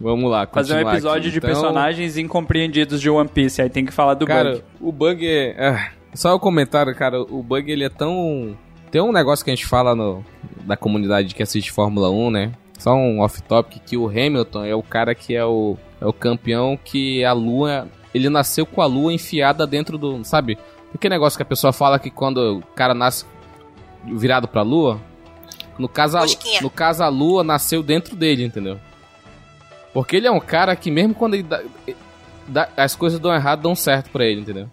[0.00, 1.30] Vamos lá, Fazer um episódio aqui.
[1.30, 4.64] de Então, personagens incompreendidos de One Piece, aí tem que falar do Cara, Bug.
[4.80, 5.54] o Bug é.
[5.58, 7.20] ah, só o comentário, cara.
[7.22, 8.56] O Bug ele é tão.
[8.90, 10.24] Tem um negócio que a gente fala no,
[10.64, 12.52] da comunidade que assiste Fórmula 1, né?
[12.82, 16.76] Só um off-topic que o Hamilton é o cara que é o, é o campeão
[16.82, 17.86] que a lua.
[18.12, 20.24] Ele nasceu com a lua enfiada dentro do.
[20.24, 20.58] Sabe?
[20.92, 23.24] Aquele negócio que a pessoa fala que quando o cara nasce
[24.04, 25.00] virado pra lua.
[25.78, 26.24] No caso, a,
[26.60, 28.78] no caso, a lua nasceu dentro dele, entendeu?
[29.94, 31.44] Porque ele é um cara que, mesmo quando ele.
[31.44, 31.62] dá-
[32.48, 34.68] dá- as coisas dão errado, dão certo pra ele, entendeu?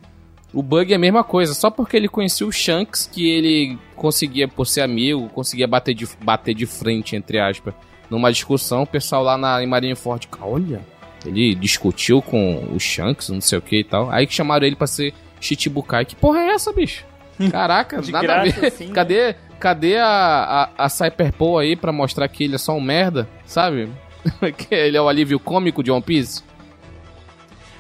[0.52, 4.48] O Bug é a mesma coisa, só porque ele conhecia o Shanks que ele conseguia,
[4.48, 7.74] por ser amigo, conseguia bater de, bater de frente, entre aspas,
[8.10, 8.84] numa discussão.
[8.84, 10.82] O pessoal lá na, em Marineford, olha,
[11.26, 14.10] ele discutiu com o Shanks, não sei o que e tal.
[14.12, 16.06] Aí que chamaram ele pra ser Chichibukai.
[16.06, 17.06] Que porra é essa, bicho?
[17.52, 18.68] Caraca, nada graça, a ver.
[18.68, 18.94] assim, né?
[18.94, 23.28] cadê cadê a, a, a Cyberpole aí pra mostrar que ele é só um merda,
[23.46, 23.90] sabe?
[24.58, 26.44] que ele é o alívio cômico de One Piece?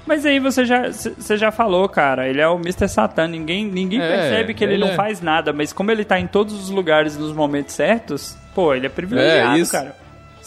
[0.06, 2.88] Mas aí você já, você já falou, cara, ele é o Mr.
[2.90, 4.96] Satan, ninguém, ninguém É, percebe que ele, ele não é.
[4.96, 8.88] faz nada, mas como ele tá em todos os lugares nos momentos certos, pô, ele
[8.88, 9.72] é privilegiado, É, isso.
[9.72, 9.96] cara.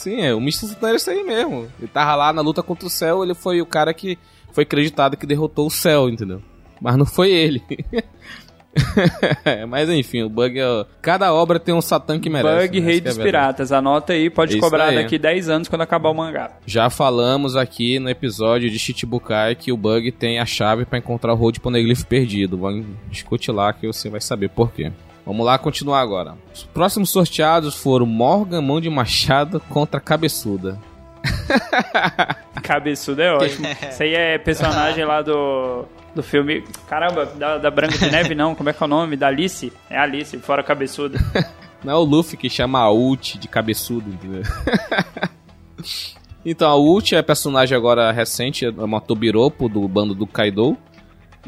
[0.03, 0.67] Sim, é, o Mr.
[0.67, 1.69] Satan era isso aí mesmo.
[1.79, 4.19] Ele tava lá na luta contra o céu, ele foi o cara que
[4.51, 6.43] foi acreditado que derrotou o céu, entendeu?
[6.81, 7.62] Mas não foi ele.
[9.69, 10.87] Mas enfim, o Bug é.
[11.01, 12.67] Cada obra tem um Satã que merece.
[12.67, 12.87] Bug, né?
[12.87, 13.23] Rei é dos verdade.
[13.23, 14.97] Piratas, anota aí, pode Isso cobrar aí.
[14.97, 16.51] daqui 10 anos quando acabar o mangá.
[16.67, 21.33] Já falamos aqui no episódio de Chichibukai que o Bug tem a chave pra encontrar
[21.33, 22.57] o Road Poneglyph perdido.
[22.57, 24.91] Vamos discutir lá que você vai saber por quê.
[25.24, 26.37] Vamos lá continuar agora.
[26.52, 30.78] Os próximos sorteados foram Morgan Mão de Machado contra Cabeçuda.
[32.62, 33.66] Cabeçudo é ótimo.
[33.88, 36.64] Isso aí é personagem lá do, do filme.
[36.88, 39.16] Caramba, da, da Branca de Neve não, como é que é o nome?
[39.16, 39.72] Da Alice?
[39.88, 41.18] É Alice, fora cabeçuda.
[41.85, 44.42] Não é o Luffy que chama a Ult de cabeçudo, entendeu?
[46.46, 50.76] então, a Ult é personagem agora recente, é uma Tobiropo do bando do Kaido.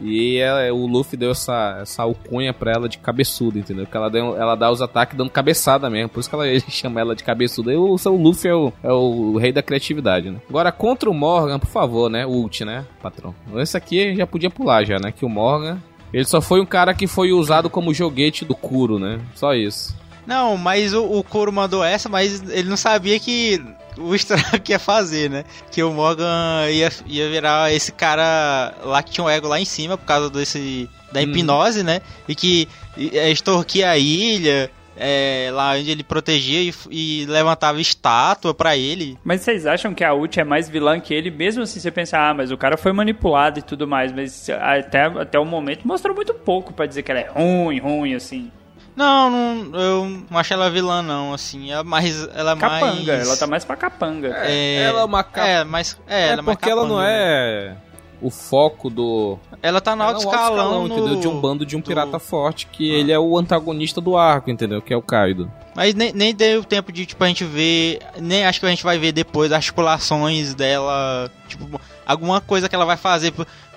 [0.00, 3.86] E é- o Luffy deu essa, essa alcunha pra ela de cabeçudo, entendeu?
[3.86, 6.08] Que ela, deu, ela dá os ataques dando cabeçada mesmo.
[6.08, 7.72] Por isso que ela, chama ela de cabeçuda.
[7.72, 10.38] E o, o Luffy é o, é o rei da criatividade, né?
[10.48, 12.26] Agora, contra o Morgan, por favor, né?
[12.26, 13.34] Ult, né, patrão?
[13.56, 15.12] Esse aqui já podia pular já, né?
[15.12, 15.78] Que o Morgan...
[16.12, 19.18] Ele só foi um cara que foi usado como joguete do Kuro, né?
[19.34, 19.96] Só isso.
[20.26, 23.62] Não, mas o, o Kuro mandou essa, mas ele não sabia que
[23.98, 25.44] o estrago que ia fazer, né?
[25.70, 29.64] Que o Morgan ia, ia virar esse cara lá que tinha um ego lá em
[29.64, 32.00] cima por causa desse da hipnose, né?
[32.28, 38.52] E que é, extorquia a ilha, é, lá onde ele protegia e, e levantava estátua
[38.52, 39.18] pra ele.
[39.22, 41.30] Mas vocês acham que a Ult é mais vilã que ele?
[41.30, 45.04] Mesmo assim, você pensa, ah, mas o cara foi manipulado e tudo mais, mas até,
[45.04, 48.50] até o momento mostrou muito pouco pra dizer que ela é ruim, ruim, assim.
[48.96, 53.26] Não, não, eu não acho ela vilã não, assim, ela mais ela é Capanga, mais
[53.28, 54.28] ela tá mais pra capanga.
[54.44, 56.96] é, Ela é uma capa- É, mas é, É, ela é mais porque ela não
[56.96, 57.12] capanga, né?
[57.12, 57.76] é
[58.22, 59.36] o foco do.
[59.60, 61.08] Ela tá no é alto escalão, entendeu?
[61.08, 64.16] no- De um bando de um do- pirata forte, que ele é o antagonista do
[64.16, 64.80] arco, entendeu?
[64.80, 65.50] Que é o Kaido.
[65.74, 67.98] Mas nem, nem deu tempo de, tipo, a gente ver.
[68.20, 71.28] Nem acho que a gente vai ver depois articulações dela.
[71.48, 73.34] Tipo, alguma coisa que ela vai fazer.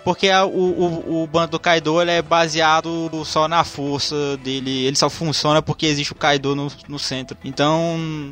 [0.08, 4.16] Por- Porque a- o, o, o bando do Kaido ele é baseado só na força
[4.38, 4.86] dele.
[4.86, 7.38] Ele só funciona porque existe o Kaido no, no centro.
[7.44, 8.32] Então.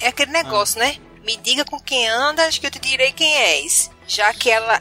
[0.00, 0.96] É aquele negócio, né?
[1.24, 3.90] Me diga com quem andas que eu te direi quem és.
[4.06, 4.80] Já que ela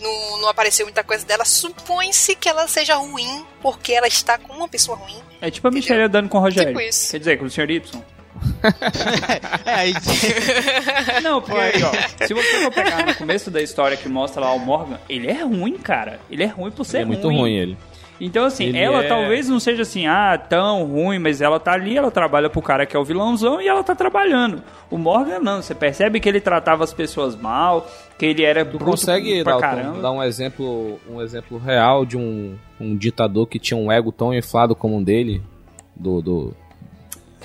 [0.00, 4.52] não, não apareceu muita coisa dela, supõe-se que ela seja ruim porque ela está com
[4.52, 5.20] uma pessoa ruim.
[5.40, 6.68] É tipo a Michelle andando com o Rogério.
[6.70, 7.10] Tipo isso.
[7.12, 7.70] Quer dizer, com o Sr.
[7.70, 8.02] Y.
[9.66, 9.94] É, aí.
[11.22, 14.52] Não, porque aí, ó, se você for pegar no começo da história que mostra lá
[14.52, 16.18] o Morgan, ele é ruim, cara.
[16.30, 17.76] Ele é ruim por ser Ele é muito ruim, ele.
[18.20, 21.72] Então, assim, Ele ela é- talvez não seja assim, ah, tão ruim, mas ela tá
[21.72, 24.62] ali, ela trabalha pro cara que é o vilãozão e ela tá trabalhando.
[24.88, 28.78] O Morgan não, você percebe que ele tratava as pessoas mal, que ele era Tu
[28.78, 30.00] bruto consegue pra Dalton, caramba.
[30.00, 34.32] dar um exemplo, um exemplo real de um, um ditador que tinha um ego tão
[34.32, 35.42] inflado como um dele?
[35.96, 36.56] Do, do...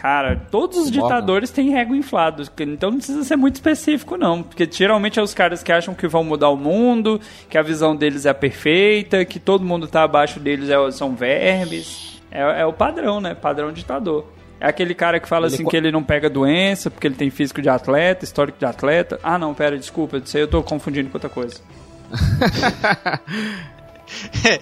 [0.02, 4.42] Cara, todos os ditadores têm ego inflado, então não precisa ser muito específico, não.
[4.42, 7.94] Porque geralmente é os caras que acham que vão mudar o mundo, que a visão
[7.96, 12.22] deles é perfeita, que todo mundo tá abaixo deles é- são vermes.
[12.32, 13.36] É, é o padrão, né?
[13.36, 14.26] Padrão ditador.
[14.62, 17.16] É aquele cara que fala Ele assim co- que ele não pega doença, porque ele
[17.16, 19.20] tem físico de atleta, histórico de atleta.
[19.24, 21.60] Ah, não, pera, desculpa, isso aí eu tô confundindo com outra coisa.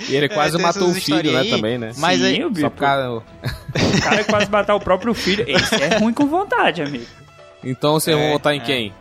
[0.10, 1.92] E ele quase tem matou o filho, né, aí, também, né?
[1.98, 2.70] Mas Sim, aí, pô.
[2.70, 3.24] por causa-
[3.98, 5.46] O cara quase matar o próprio filho.
[5.48, 7.06] Esse é ruim com vontade, amigo.
[7.64, 8.64] Então vocês vão É, votar em é.
[8.64, 8.94] quem?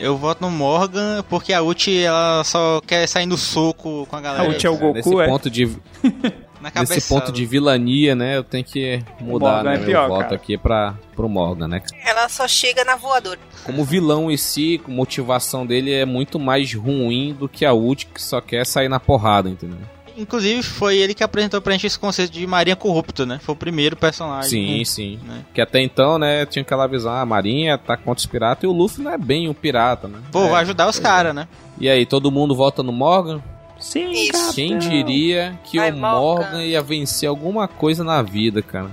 [0.00, 4.20] eu voto no Morgan porque a Uchi ela só quer sair no soco com a
[4.22, 4.44] galera.
[4.44, 5.26] A Uchi é o Goku, nesse é?
[5.26, 5.76] ponto de.
[6.74, 8.36] nesse ponto de vilania, né?
[8.36, 10.34] Eu tenho que mudar né, é meu pior, voto cara.
[10.34, 11.82] aqui para pro Morgan, né?
[12.04, 13.38] Ela só chega na voadora.
[13.64, 18.06] Como vilão em si, a motivação dele é muito mais ruim do que a Ult
[18.06, 19.78] que só quer sair na porrada, entendeu?
[20.16, 23.40] Inclusive, foi ele que apresentou pra gente esse conceito de Marinha Corrupta, né?
[23.42, 24.50] Foi o primeiro personagem.
[24.50, 25.20] Sim, sim.
[25.26, 25.42] né?
[25.54, 28.66] Que até então, né, tinha aquela visão, ah, a Marinha tá contra os piratas e
[28.66, 30.18] o Luffy não é bem um pirata, né?
[30.30, 30.48] Pô, É.
[30.50, 31.48] vai ajudar os caras, né?
[31.80, 33.42] E aí, todo mundo vota no Morgan?
[33.82, 34.32] Sim, Isso.
[34.32, 34.52] capitão.
[34.54, 36.20] Quem diria que Vai, o Morgan.
[36.20, 38.90] Morgan ia vencer alguma coisa na vida, cara?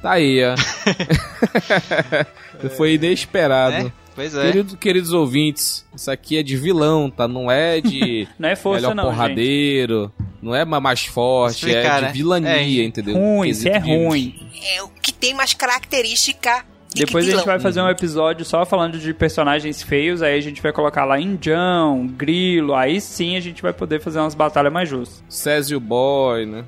[0.00, 0.54] Tá aí, ó.
[2.76, 3.84] Foi inesperado.
[3.84, 3.92] Né?
[4.14, 4.42] Pois é.
[4.46, 7.26] Querido- queridos ouvintes, isso aqui é de vilão, tá?
[7.26, 9.12] Não é de Não é força, melhor não, gente.
[9.14, 12.12] porradeiro, não é ma- mais forte, Explicar, é de né?
[12.12, 12.86] vilania, É.
[12.86, 13.14] entendeu?
[13.16, 14.34] Ruim, se é de- ruim.
[14.76, 18.98] É o que tem mais característica Depois a gente vai fazer um episódio só falando
[18.98, 23.60] de personagens feios, aí a gente vai colocar lá Indião, Grilo, aí sim a gente
[23.62, 25.22] vai poder fazer umas batalhas mais justas.
[25.28, 26.64] Césio Boy, né?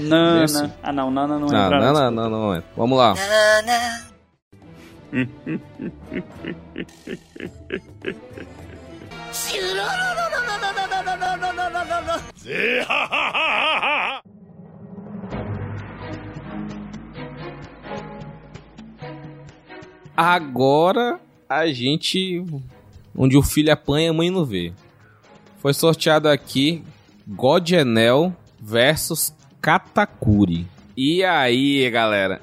[0.00, 0.44] Nana.
[0.44, 0.72] Isso.
[0.82, 2.10] Ah não, Nana não Não, entra não, nessa.
[2.10, 2.62] não, não, não, é.
[2.76, 3.14] Vamos lá.
[3.14, 4.10] Nana.
[20.20, 22.44] Agora a gente.
[23.16, 24.70] Onde o filho apanha, a mãe não vê.
[25.60, 26.84] Foi sorteado aqui
[27.26, 28.30] Godenel
[28.60, 30.66] versus Katakuri.
[30.94, 32.42] E aí, galera?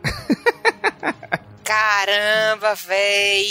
[1.63, 3.49] Caramba, véi.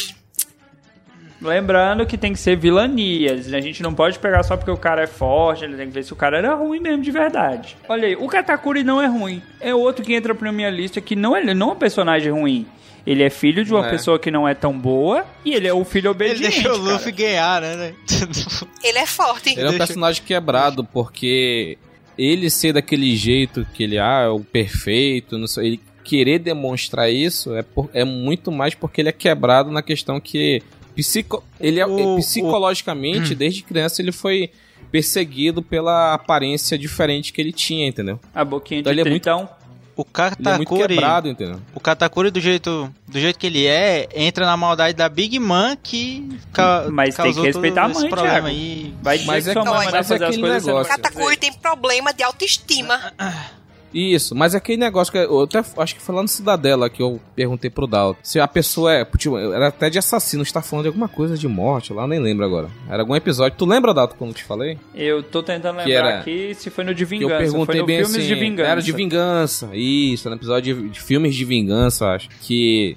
[1.40, 3.54] Lembrando que tem que ser vilanias.
[3.54, 6.02] A gente não pode pegar só porque o cara é forte, ele tem que ver
[6.02, 7.76] se o cara era ruim mesmo de verdade.
[7.88, 9.40] Olha aí, o Katakuri não é ruim.
[9.60, 12.66] É outro que entra pra minha lista que não é, não é um personagem ruim.
[13.06, 13.90] Ele é filho de uma é.
[13.90, 16.40] pessoa que não é tão boa e ele é o filho Ele obediente.
[16.42, 16.92] deixou o cara.
[16.94, 17.94] Luffy ganhar, né?
[18.82, 19.50] Ele é forte.
[19.50, 21.78] Ele é um personagem quebrado porque
[22.18, 27.10] ele ser daquele jeito que ele ah, é o perfeito, não sei, ele querer demonstrar
[27.10, 30.62] isso é, por- é muito mais porque ele é quebrado na questão que
[30.94, 34.50] psico, ele é, O- psicologicamente desde criança ele foi
[34.90, 38.18] perseguido pela aparência diferente que ele tinha, entendeu?
[38.34, 39.48] A boquinha Então de ele é muito- tritão.
[39.96, 41.58] O Ele é muito Katakuri, quebrado, entendeu?
[41.74, 45.74] o Katakuri do jeito, do jeito que ele é, entra na maldade da Big Man
[45.82, 48.46] que ca Mas tem que respeitar todo a esse mãe, Thiago.
[48.46, 48.94] aí.
[49.02, 50.92] Vai Mas que é sua mãe mas é fazer as coisas não negócio.
[50.92, 51.02] fazer.
[51.02, 53.00] Katakuri tem problema de autoestima.
[53.98, 57.02] Isso, mas é aquele negócio que eu até acho que foi lá no Cidadela que
[57.02, 58.20] eu perguntei pro Dalton.
[58.22, 61.48] Se a pessoa é, tipo, era até de assassino, está falando de alguma coisa de
[61.48, 62.68] morte lá, nem lembro agora.
[62.90, 63.56] Era algum episódio.
[63.56, 64.78] Tu lembra, Dalton, quando te falei?
[64.94, 67.38] Eu tô tentando Que lembrar era- aqui se foi no de Que eu vingança.
[67.38, 68.26] perguntei bem filmes assim.
[68.26, 68.70] de vingança.
[68.70, 69.70] Era de vingança.
[69.72, 72.28] Isso, no episódio de, de filmes de vingança, acho.
[72.42, 72.96] Que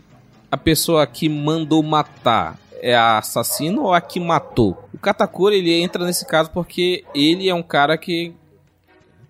[0.51, 4.77] a pessoa que mandou matar é a assassino ou a que matou?
[4.93, 8.33] O Katakuri, ele entra nesse caso porque ele é um cara que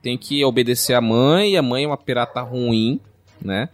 [0.01, 2.99] tem que obedecer a mãe, e a mãe é uma pirata ruim,
[3.41, 3.69] né?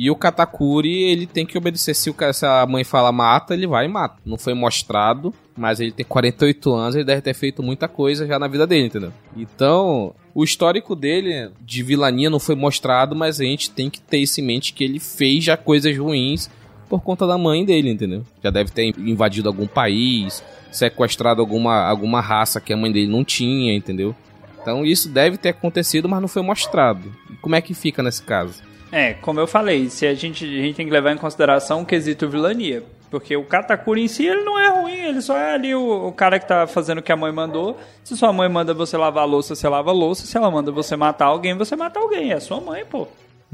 [0.00, 1.92] E o Katakuri, ele tem que obedecer.
[1.92, 4.16] Se, o, se a mãe fala mata, ele vai e mata.
[4.24, 8.38] Não foi mostrado, mas ele tem 48 anos, ele deve ter feito muita coisa já
[8.38, 9.12] na vida dele, entendeu?
[9.36, 14.18] Então, o histórico dele de vilania não foi mostrado, mas a gente tem que ter
[14.18, 16.48] isso em mente que ele fez já coisas ruins
[16.88, 18.24] por conta da mãe dele, entendeu?
[18.40, 23.24] Já deve ter invadido algum país, sequestrado alguma, alguma raça que a mãe dele não
[23.24, 24.14] tinha, entendeu?
[24.60, 27.12] Então isso deve ter acontecido, mas não foi mostrado.
[27.40, 28.62] Como é que fica nesse caso?
[28.90, 31.86] É, como eu falei, se a gente, a gente tem que levar em consideração o
[31.86, 32.82] quesito vilania.
[33.10, 36.12] Porque o Katakuri em si, ele não é ruim, ele só é ali o, o
[36.12, 37.78] cara que tá fazendo o que a mãe mandou.
[38.04, 40.26] Se sua mãe manda você lavar a louça, você lava a louça.
[40.26, 42.32] Se ela manda você matar alguém, você mata alguém.
[42.32, 43.08] É sua mãe, pô.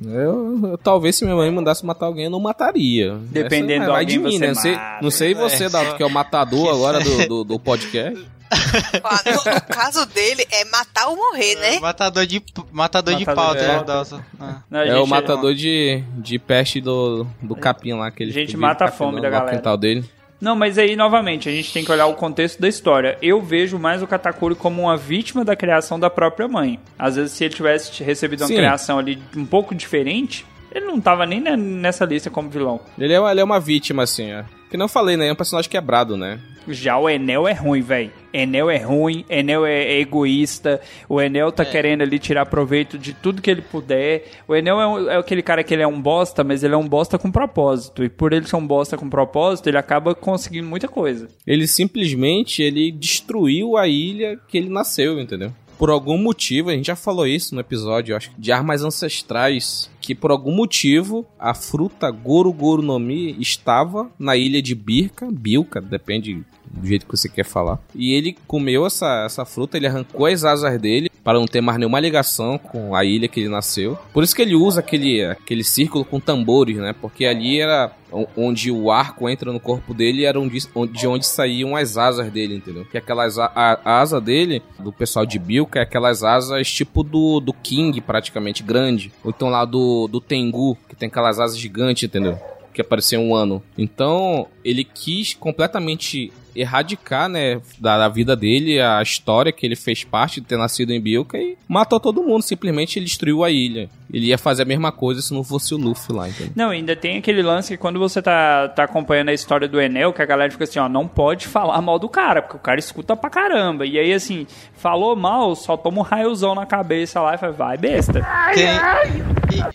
[0.04, 3.16] Eu, eu- talvez se minha mãe mandasse matar alguém, eu não mataria.
[3.30, 4.48] Dependendo Essa vai de alguém, mim, você né?
[4.48, 4.98] Não sei, mata.
[5.02, 8.26] não sei você, Dato, que é o matador agora do, do, do podcast.
[8.54, 11.78] No, no caso dele, é matar ou morrer, né?
[11.80, 13.74] Matador de, matador de Matador pauta, de né?
[13.74, 13.94] pauta.
[13.94, 14.26] Nossa.
[14.40, 14.56] Ah.
[14.70, 18.10] Não, a É o matador de, de peste do, do capim lá.
[18.10, 19.56] Que ele A gente mata a fome da galera.
[19.56, 20.04] quintal dele.
[20.40, 23.16] Não, mas aí, novamente, a gente tem que olhar o contexto da história.
[23.22, 26.78] Eu vejo mais o Katakuri como uma vítima da criação da própria mãe.
[26.98, 28.56] Às vezes, se ele tivesse recebido uma Sim.
[28.56, 32.78] criação ali um pouco diferente, ele não tava nem ne- nessa lista como vilão.
[32.98, 34.42] Ele é, ele é uma vítima, assim, ó.
[34.74, 35.28] Que não falei, né?
[35.28, 36.40] É um personagem quebrado, né?
[36.66, 38.10] Já o Enel é ruim, velho.
[38.32, 43.40] Enel é ruim, Enel é egoísta, o Enel tá querendo ali tirar proveito de tudo
[43.40, 44.24] que ele puder.
[44.48, 46.76] O Enel é, um- é aquele cara que ele é um bosta, mas ele é
[46.76, 48.02] um bosta com propósito.
[48.02, 51.28] E por ele ser um bosta com propósito, ele acaba conseguindo muita coisa.
[51.46, 55.52] Ele simplesmente ele destruiu a ilha que ele nasceu, entendeu?
[55.78, 59.88] Por algum motivo, a gente já falou isso no episódio, eu acho, de armas ancestrais,
[60.04, 65.26] que por algum motivo a fruta Goro Goro no Mi estava na ilha de Birka,
[65.32, 67.78] Bilka, depende do jeito que você quer falar.
[67.94, 71.78] E ele comeu essa, essa fruta, ele arrancou as asas dele para não ter mais
[71.78, 73.96] nenhuma ligação com a ilha que ele nasceu.
[74.12, 76.94] Por isso que ele usa aquele, aquele círculo com tambores, né?
[77.00, 77.92] Porque ali era
[78.36, 80.58] onde o arco entra no corpo dele, era onde,
[80.92, 82.84] de onde saíam as asas dele, entendeu?
[82.84, 87.40] Que aquelas a, a asa dele, do pessoal de Bilka, é aquelas asas tipo do,
[87.40, 89.12] do King, praticamente, grande.
[89.24, 89.78] Ou então lá do,
[90.08, 92.38] do Tengu, que tem aquelas asas gigantes, entendeu?
[92.74, 93.62] que apareceu um ano.
[93.78, 100.04] Então, ele quis completamente erradicar, né, da, da, vida dele, a história que ele fez
[100.04, 102.42] parte de ter nascido em Bilka e matou todo mundo.
[102.42, 103.88] Simplesmente ele destruiu a ilha.
[104.12, 106.52] Ele ia fazer a mesma coisa se não fosse o Luffy lá, entendeu?
[106.54, 110.12] Não, ainda tem aquele lance que quando você tá, tá acompanhando a história do Enel,
[110.12, 112.78] que a galera fica assim, ó, não pode falar mal do cara, porque o cara
[112.78, 113.84] escuta pra caramba.
[113.84, 117.76] E aí, assim, falou mal, só toma um raiozão na cabeça lá e fala, vai
[117.76, 118.24] besta.
[118.54, 118.68] Tem,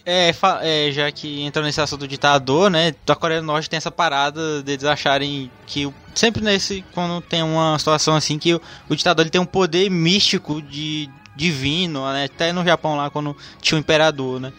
[0.05, 3.77] é, é, já que entrou nesse assunto do ditador, né, da Coreia do Norte tem
[3.77, 8.95] essa parada deles acharem que sempre nesse quando tem uma situação assim que o, o
[8.95, 12.25] ditador ele tem um poder místico de divino, né?
[12.25, 14.51] Até no Japão lá quando tinha o imperador, né?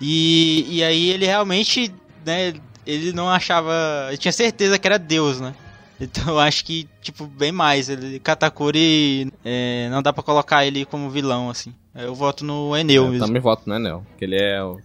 [0.00, 1.94] E, e aí ele realmente,
[2.24, 2.54] né,
[2.86, 3.72] ele não achava,
[4.08, 5.54] ele tinha certeza que era Deus, né?
[6.00, 7.88] Então eu acho que, tipo, bem mais.
[7.88, 11.72] Ele, Katakuri, é, não dá pra colocar ele como vilão, assim.
[11.94, 13.24] Eu voto no Enel é, mesmo.
[13.24, 14.04] Eu também voto no Enel.
[14.18, 14.80] Que ele é o,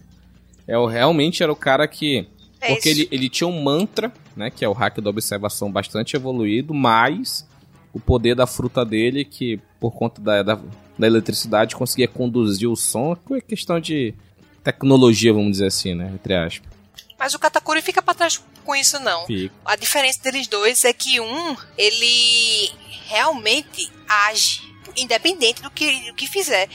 [0.66, 0.86] é o.
[0.86, 2.26] Realmente era o cara que.
[2.60, 4.50] É porque ele, ele tinha um mantra, né?
[4.50, 7.46] Que é o hack da observação bastante evoluído, mas
[7.92, 10.58] o poder da fruta dele, que por conta da, da,
[10.98, 14.14] da eletricidade conseguia conduzir o som, é questão de
[14.62, 16.10] tecnologia, vamos dizer assim, né?
[16.14, 16.67] Entre aspas.
[17.18, 19.26] Mas o Katakuri fica pra trás com isso, não.
[19.26, 19.54] Fica.
[19.64, 22.70] A diferença deles dois é que um, ele
[23.06, 24.62] realmente age,
[24.96, 26.68] independente do que, do que fizer.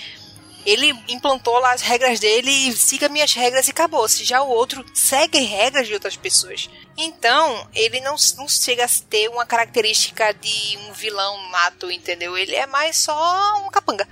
[0.66, 4.08] Ele implantou lá as regras dele e siga minhas regras e acabou.
[4.08, 6.70] Se já o outro segue regras de outras pessoas.
[6.98, 12.38] Então, ele não, não chega a ter uma característica de um vilão nato, entendeu?
[12.38, 14.08] Ele é mais só um capanga.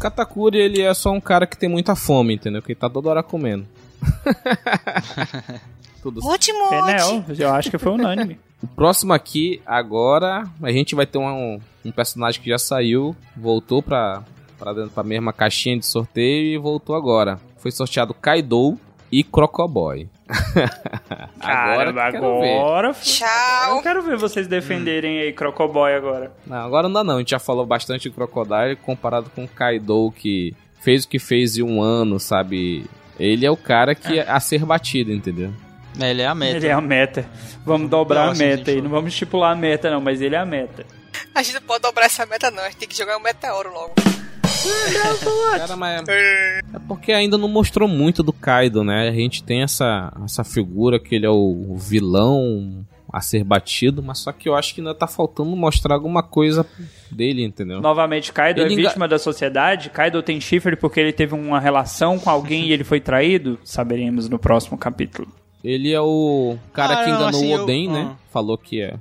[0.00, 2.60] Katakuri, ele é só um cara que tem muita fome, entendeu?
[2.60, 3.68] Que ele tá toda hora comendo.
[6.02, 6.74] Tudo Último.
[6.74, 8.38] Enel, eu acho que foi unânime.
[8.60, 13.80] o próximo aqui, agora, a gente vai ter um, um personagem que já saiu, voltou
[13.80, 14.24] pra,
[14.58, 17.38] pra dentro pra mesma caixinha de sorteio e voltou agora.
[17.58, 18.76] Foi sorteado Kaido
[19.12, 20.08] e Crocoboy.
[21.40, 23.76] agora, agora, Tchau.
[23.76, 26.32] Eu quero ver vocês defenderem aí Crocoboy agora.
[26.44, 27.16] Não, agora não dá não.
[27.16, 31.56] A gente já falou bastante de Crocodile comparado com Kaido que fez o que fez
[31.58, 32.86] em um ano, sabe?
[33.20, 35.52] Ele é o cara que é a ser batido, entendeu?
[36.00, 36.56] Ele é a meta.
[36.56, 37.26] Ele é a meta.
[37.64, 38.80] Vamos dobrar Nossa, a meta aí.
[38.80, 40.84] Não vamos estipular a meta, não, mas ele é a meta.
[41.34, 42.62] A gente não pode dobrar essa meta, não.
[42.62, 43.94] A gente tem que jogar um meteoro logo.
[45.58, 49.08] Cara, mas é, porque ainda não mostrou muito do Kaido, né?
[49.08, 54.18] A gente tem essa, essa figura que ele é o vilão a ser batido, mas
[54.18, 56.66] só que eu acho que ainda tá faltando mostrar alguma coisa
[57.10, 57.80] dele, entendeu?
[57.80, 59.90] Novamente, Kaido ele é vítima da sociedade.
[59.90, 63.58] Kaido tem chifre porque ele teve uma relação com alguém e ele foi traído.
[63.64, 65.28] Saberemos no próximo capítulo.
[65.64, 67.92] Ele é o cara ah, que enganou assim, o Oden, eu...
[67.92, 68.10] né?
[68.10, 68.16] Ah.
[68.32, 68.96] Falou que é.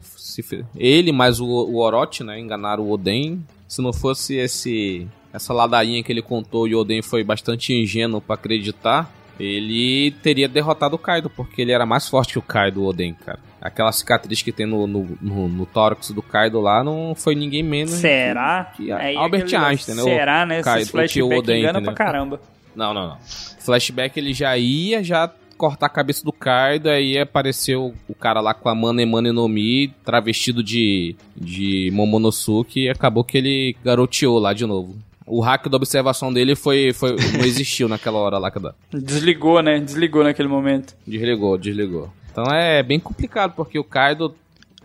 [0.75, 2.39] Ele mais o, o Orochi, né?
[2.39, 3.43] Enganaram o Oden.
[3.67, 8.19] Se não fosse esse essa ladainha que ele contou e o Oden foi bastante ingênuo
[8.19, 9.09] para acreditar,
[9.39, 13.13] ele teria derrotado o Kaido, porque ele era mais forte que o Kaido, o Oden,
[13.13, 13.39] cara.
[13.61, 17.61] Aquela cicatriz que tem no, no, no, no tórax do Kaido lá não foi ninguém
[17.61, 18.71] menos Será?
[18.75, 20.03] que, que é Albert Einstein, né?
[20.03, 20.63] Será, né?
[20.63, 21.93] Kaido, Esses flashback Oden, engana entendeu?
[21.93, 22.41] pra caramba.
[22.75, 23.17] Não, não, não.
[23.59, 25.31] Flashback ele já ia já
[25.61, 29.47] cortar a cabeça do Kaido, aí apareceu o cara lá com a Mane Mane no
[29.47, 34.95] Mi, travestido de, de Momonosuke, e acabou que ele garoteou lá de novo.
[35.23, 38.51] O hack da observação dele foi, foi não existiu naquela hora lá.
[38.91, 39.79] Desligou, né?
[39.79, 40.95] Desligou naquele momento.
[41.05, 42.09] Desligou, desligou.
[42.31, 44.33] Então é bem complicado, porque o Kaido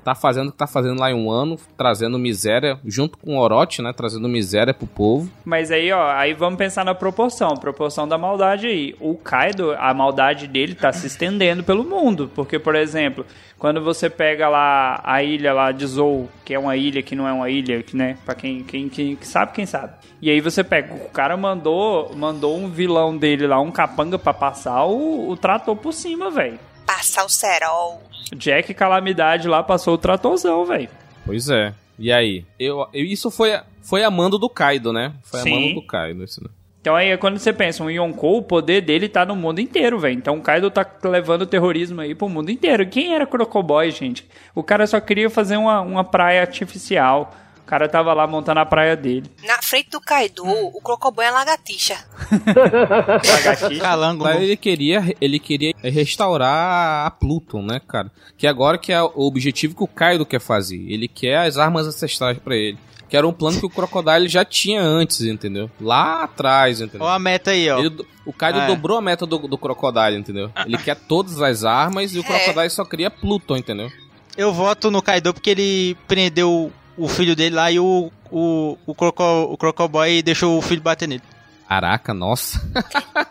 [0.07, 3.41] tá fazendo o que tá fazendo lá em um ano, trazendo miséria, junto com o
[3.41, 3.93] Orochi, né?
[3.93, 5.29] Trazendo miséria pro povo.
[5.45, 8.95] Mas aí, ó, aí vamos pensar na proporção, proporção da maldade aí.
[9.01, 12.31] O Kaido, a maldade dele tá se estendendo pelo mundo.
[12.37, 13.27] Porque, por exemplo,
[13.59, 17.27] quando você pega lá a ilha lá de Zou, que é uma ilha que não
[17.27, 18.17] é uma ilha, que, né?
[18.25, 19.95] Pra quem, quem, quem sabe, quem sabe.
[20.23, 24.33] E aí você pega, o cara mandou, mandou um vilão dele lá, um capanga pra
[24.33, 26.61] passar o, o trator por cima, velho.
[26.97, 28.03] Passar o cerol.
[28.35, 30.89] Jack Calamidade lá passou o tratorzão, velho.
[31.27, 31.75] Pois é.
[31.99, 32.47] E aí?
[32.59, 35.13] Eu, eu, isso foi, foi a mando do Kaido, né?
[35.23, 35.53] Foi Sim.
[35.53, 36.49] a mando do Kaido, isso, né?
[36.81, 40.17] Então aí quando você pensa, um Yonkou, o poder dele tá no mundo inteiro, velho.
[40.17, 42.87] Então o Kaido tá levando o terrorismo aí pro mundo inteiro.
[42.87, 44.27] Quem era Crocoboy, gente?
[44.55, 47.35] O cara só queria fazer uma, uma praia artificial
[47.67, 49.29] o cara tava lá montando a praia dele.
[49.45, 51.97] Na frente do Kaido, o Crocoboy é lagartixa.
[53.27, 53.83] lagartixa?
[53.83, 54.29] Calango.
[54.29, 58.09] Ele queria, ele queria restaurar a Pluton, né, cara?
[58.39, 60.77] Que agora que é o objetivo que o Kaido quer fazer.
[60.77, 62.79] Ele quer as armas ancestrais para ele.
[63.09, 65.69] Que era um plano que o Crocodile já tinha antes, entendeu?
[65.81, 67.05] Lá atrás, entendeu?
[67.05, 67.81] Olha a meta aí, ó.
[67.81, 68.67] Ele, o Kaido é.
[68.69, 70.53] dobrou a meta do, do Crocodile, entendeu?
[70.65, 72.25] Ele quer todas as armas e o é.
[72.25, 73.91] Crocodile só cria Pluton, entendeu?
[74.37, 78.95] Eu voto no Kaido porque ele prendeu o filho dele lá e o, o, o,
[78.95, 81.23] Croco, o Crocoboy deixou o filho bater nele.
[81.69, 82.61] Caraca, nossa.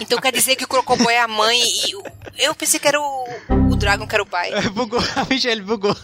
[0.00, 2.02] Então quer dizer que o Crocoboy é a mãe e o...
[2.36, 3.24] Eu pensei que era o,
[3.70, 4.50] o Dragon que era o pai.
[4.70, 5.94] bugou, a Michelle bugou.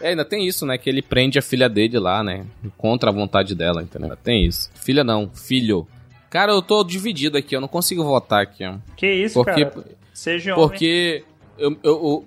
[0.00, 0.76] É, ainda tem isso, né?
[0.76, 2.44] Que ele prende a filha dele lá, né?
[2.76, 4.16] Contra a vontade dela, entendeu?
[4.16, 4.70] Tem isso.
[4.74, 5.86] Filha não, filho.
[6.28, 8.74] Cara, eu tô dividido aqui, eu não consigo votar aqui, ó.
[8.96, 9.84] Que isso, Porque, cara?
[10.12, 10.68] Seja homem.
[10.68, 11.24] porque
[11.58, 12.24] eu, eu,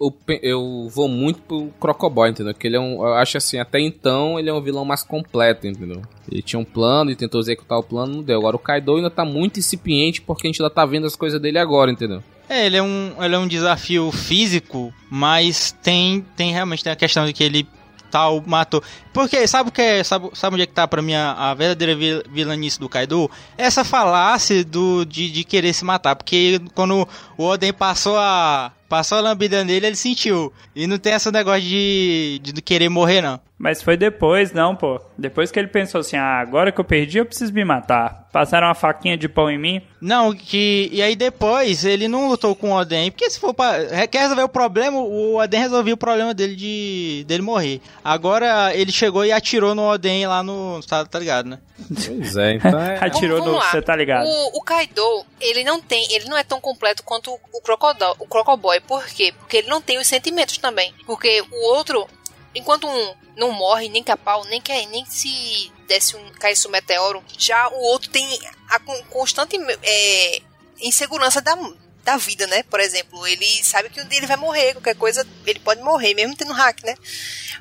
[0.00, 2.54] eu, eu, vou muito pro Crocoboy, entendeu?
[2.54, 2.94] Porque ele é um.
[3.06, 6.02] Eu acho assim, até então ele é um vilão mais completo, entendeu?
[6.30, 8.38] Ele tinha um plano e tentou executar o plano, não deu.
[8.38, 11.40] Agora o Kaido ainda tá muito incipiente porque a gente ainda tá vendo as coisas
[11.40, 12.22] dele agora, entendeu?
[12.48, 16.96] É, ele é um, ele é um desafio físico, mas tem, tem realmente tem a
[16.96, 17.66] questão de que ele
[18.12, 18.82] tal matou.
[19.12, 21.54] Porque sabe o que é, sabe, sabe onde é que tá pra mim a, a
[21.54, 23.28] verdadeira vil- vilanice do Kaido?
[23.58, 26.14] Essa falácia do, de, de querer se matar.
[26.14, 30.52] Porque quando o Oden passou a, passou a lambida nele, ele sentiu.
[30.76, 33.40] E não tem esse negócio de, de querer morrer, não.
[33.62, 35.00] Mas foi depois, não, pô.
[35.16, 38.28] Depois que ele pensou assim, ah, agora que eu perdi, eu preciso me matar.
[38.32, 39.80] Passaram uma faquinha de pão em mim.
[40.00, 40.88] Não, que.
[40.90, 43.10] E aí depois ele não lutou com o Oden.
[43.12, 44.08] Porque se for pra.
[44.08, 47.24] Quer resolver o problema, o Oden resolveu o problema dele de.
[47.28, 47.80] dele morrer.
[48.02, 50.80] Agora ele chegou e atirou no Oden lá no.
[50.88, 51.58] Tá, tá ligado, né?
[51.88, 52.98] Pois é, então é.
[53.04, 53.58] Atirou Vamos no.
[53.58, 53.70] lá.
[53.70, 54.26] Você tá ligado?
[54.26, 58.14] O, o Kaido, ele não tem, ele não é tão completo quanto o, o, Crocodile,
[58.18, 58.80] o Crocoboy.
[58.86, 59.32] Por quê?
[59.38, 60.94] Porque ele não tem os sentimentos também.
[61.06, 62.08] Porque o outro,
[62.54, 67.22] enquanto um não morre nem capau, nem que nem se desse um caísse um meteoro,
[67.38, 68.26] já o outro tem
[68.68, 70.42] a con- constante é,
[70.80, 71.56] insegurança da
[72.04, 72.62] da vida, né?
[72.64, 76.14] Por exemplo, ele sabe que um dia ele vai morrer, qualquer coisa, ele pode morrer,
[76.14, 76.94] mesmo tendo hack, né?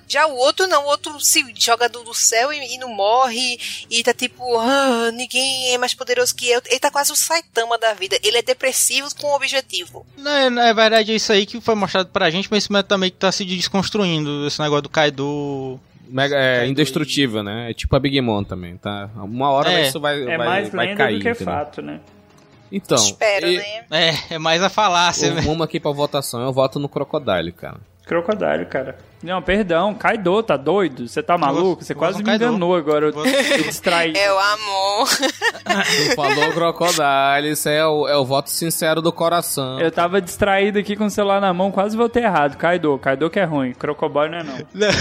[0.07, 3.59] Já o outro não, o outro se joga do, do céu e, e não morre,
[3.89, 6.61] e tá tipo, ah, ninguém é mais poderoso que eu.
[6.69, 8.17] Ele tá quase o Saitama da vida.
[8.23, 10.05] Ele é depressivo com objetivo.
[10.17, 13.09] Não, é, na verdade é isso aí que foi mostrado pra gente, mas isso também
[13.11, 14.45] que tá se desconstruindo.
[14.47, 15.79] Esse negócio do Kaido.
[16.07, 17.71] Mega, é indestrutível, né?
[17.71, 19.09] É tipo a Big Mom também, tá?
[19.15, 19.87] Uma hora É.
[19.87, 21.45] isso vai, É vai, mais vai lenda cair, do que entendeu?
[21.53, 22.01] fato, né?
[22.71, 23.83] Então, Espero, e- né?
[23.91, 25.41] É, é mais a falácia, né?
[25.41, 27.77] vamos aqui pra votação, eu voto no Crocodile, cara.
[28.05, 28.97] Crocodile, cara.
[29.23, 31.07] Não, perdão, Kaido, tá doido?
[31.07, 31.83] Você tá maluco?
[31.83, 32.45] Você quase me Kaido.
[32.45, 33.05] enganou agora.
[33.05, 34.13] Eu eu distraí.
[34.17, 35.07] É o amor.
[35.09, 39.79] Tu falou Crocodile, isso é o, é o voto sincero do coração.
[39.79, 42.57] Eu tava distraído aqui com o celular na mão, quase votei errado.
[42.57, 43.73] Kaido, Kaido que é ruim.
[43.73, 44.57] Crocoboy não é não.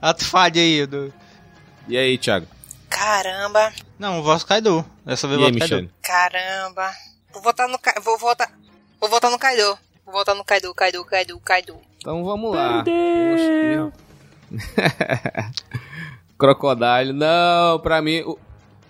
[0.00, 0.86] Ato falha aí.
[0.86, 1.12] Do...
[1.88, 2.46] E aí, Thiago?
[2.88, 4.84] Caramba, Não, eu voto Kaido.
[5.04, 5.90] Dessa vez eu voto Kaido.
[6.02, 6.90] Caramba.
[7.32, 8.50] Vou votar no Ka- vou votar
[9.00, 9.78] Vou votar no Kaido.
[10.04, 11.76] Vou votar no Kaido, Kaido, Kaido, Kaido.
[11.98, 12.82] Então vamos lá.
[12.84, 13.92] Perdeu.
[16.38, 18.38] Crocodile, não, pra mim, o-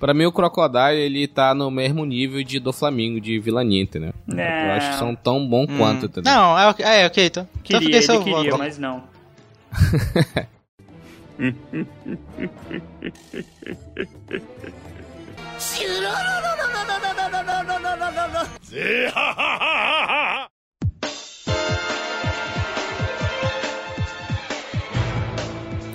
[0.01, 4.13] pra mim o Crocodile ele tá no mesmo nível de do Flamengo, de vilania, entendeu?
[4.27, 4.43] Não.
[4.43, 5.79] Eu acho que são tão bom Hum.
[5.79, 6.33] quanto, entendeu?
[6.33, 7.43] Não, é, ok- é ok, então.
[7.53, 8.59] então Queria, fiquei ele queria, voto.
[8.59, 9.05] mas não.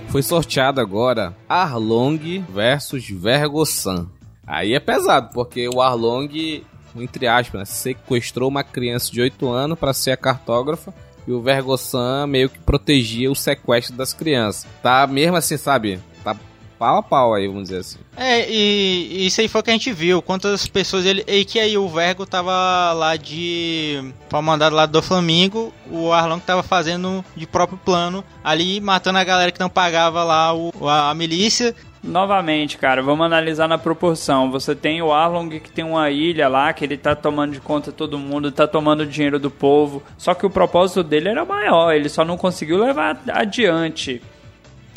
[0.09, 4.09] Foi sorteado agora Arlong versus Vergo-san.
[4.45, 6.63] Aí é pesado, porque o Arlong,
[6.95, 10.93] entre aspas, né, sequestrou uma criança de 8 anos para ser a cartógrafa
[11.29, 14.65] e o Vergo-san meio que protegia o sequestro das crianças.
[14.81, 15.99] Tá mesmo assim, sabe?
[16.23, 16.35] Tá
[16.79, 17.99] pau a pau aí, vamos dizer assim.
[18.17, 20.23] É, e, e isso aí foi o que a gente viu.
[20.23, 21.23] Quantas pessoas ele.
[21.27, 24.11] E que aí o Vergo tava lá de.
[24.27, 25.71] Pra mandar lá do Flamengo.
[25.91, 28.23] O Arlong tava fazendo de próprio plano.
[28.43, 31.75] Ali matando a galera que não pagava lá o, a, a milícia.
[32.01, 34.49] Novamente, cara, vamos analisar na proporção.
[34.51, 37.91] Você tem o Arlong que tem uma ilha lá, que ele tá tomando de conta
[37.91, 40.01] todo mundo, tá tomando o dinheiro do povo.
[40.17, 44.21] Só que o propósito dele era maior, ele só não conseguiu levar adiante.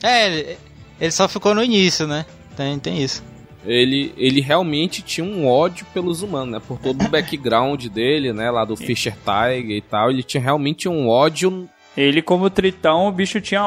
[0.02, 0.58] É, ele,
[1.00, 2.24] ele só ficou no início, né?
[2.56, 3.22] Tem, tem isso.
[3.64, 6.60] Ele, ele realmente tinha um ódio pelos humanos, né?
[6.66, 8.50] Por todo o background dele, né?
[8.50, 10.10] Lá do Fischer Tiger e tal.
[10.10, 13.62] Ele tinha realmente um ódio Ele, como tritão, o bicho tinha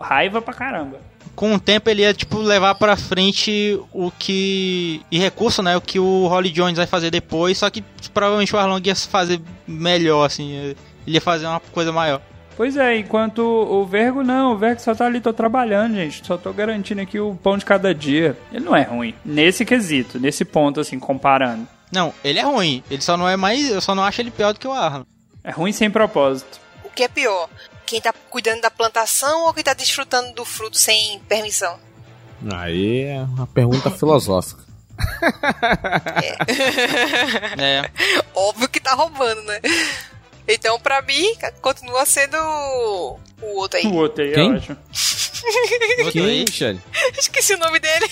[0.00, 0.98] raiva pra caramba.
[1.34, 5.00] Com o tempo ele ia, tipo, levar pra frente o que.
[5.10, 5.76] E recurso, né?
[5.76, 7.56] O que o Holly Jones vai fazer depois.
[7.56, 10.52] Só que provavelmente o Arlong ia fazer melhor, assim.
[10.52, 10.76] Ele
[11.06, 12.20] ia fazer uma coisa maior.
[12.56, 16.26] Pois é, enquanto o Vergo não, o Vergo só tá ali, tô trabalhando, gente.
[16.26, 18.36] Só tô garantindo aqui o pão de cada dia.
[18.52, 19.14] Ele não é ruim.
[19.24, 21.66] Nesse quesito, nesse ponto, assim, comparando.
[21.90, 22.84] Não, ele é ruim.
[22.90, 23.70] Ele só não é mais.
[23.70, 25.06] Eu só não acho ele pior do que o Arlong.
[25.42, 26.60] É ruim sem propósito.
[26.84, 27.48] O que é pior?
[27.90, 31.76] Quem tá cuidando da plantação ou quem tá desfrutando do fruto sem permissão?
[32.54, 34.62] Aí é uma pergunta filosófica.
[37.58, 37.90] É.
[38.34, 39.60] Óbvio que tá roubando, né?
[40.46, 43.18] Então, pra mim, continua sendo o
[43.56, 43.86] outro aí.
[43.86, 44.52] O outro aí Quem?
[44.52, 44.76] é ótimo.
[45.98, 46.44] Outro Quem, aí.
[46.44, 46.80] Michele?
[47.18, 48.06] Esqueci o nome dele.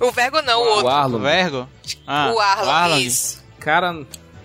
[0.00, 0.86] O Vergo não, o O outro.
[0.86, 1.22] O Arlong.
[1.22, 1.68] Vergo?
[2.06, 3.00] Ah, o Arlong, Arlong.
[3.02, 3.42] isso.
[3.58, 3.94] Cara,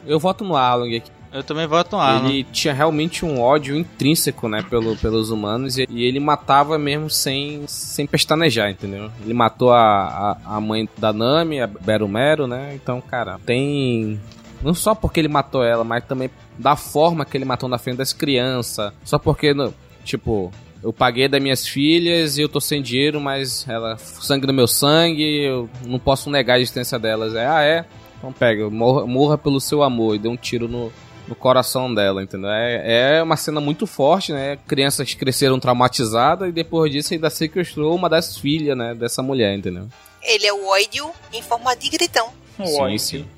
[0.05, 1.11] eu voto no Arlong aqui.
[1.31, 2.29] Eu também voto no.
[2.29, 7.09] Ele tinha realmente um ódio intrínseco, né, pelo, pelos humanos e, e ele matava mesmo
[7.09, 9.11] sem, sem pestanejar, entendeu?
[9.23, 12.71] Ele matou a, a, a mãe da Nami, a Berumero, né?
[12.73, 14.19] Então, cara, tem.
[14.61, 17.97] Não só porque ele matou ela, mas também da forma que ele matou na frente
[17.97, 18.91] das crianças.
[19.05, 19.73] Só porque, no-
[20.03, 20.51] tipo,
[20.83, 24.67] eu paguei das minhas filhas e eu tô sem dinheiro, mas ela sangue no meu
[24.67, 27.35] sangue, eu não posso negar a existência delas.
[27.35, 27.85] É, ah, é?
[28.17, 30.91] Então pega, morra, morra pelo seu amor e deu um tiro no,
[31.29, 32.49] no coração dela, entendeu?
[32.49, 34.57] É, é uma cena muito forte, né?
[34.67, 38.95] Crianças cresceram traumatizadas e depois disso ainda sequestrou uma das filhas, né?
[38.95, 39.87] Dessa mulher, entendeu?
[40.23, 42.29] Ele é o Oidio em forma de gritão.
[42.65, 43.25] Sim, sim.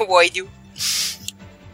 [0.00, 0.48] O Oidio.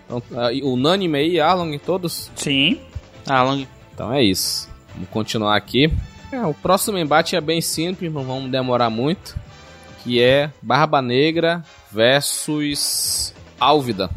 [0.05, 2.31] Então, ah, e o Nanime e Arlong, todos.
[2.37, 2.81] Sim.
[3.27, 3.67] Arlong.
[3.93, 4.69] Então é isso.
[4.93, 5.91] Vamos continuar aqui.
[6.31, 9.37] É, o próximo embate é bem simples, não vamos demorar muito.
[10.03, 14.11] Que é Barba Negra versus Álvida.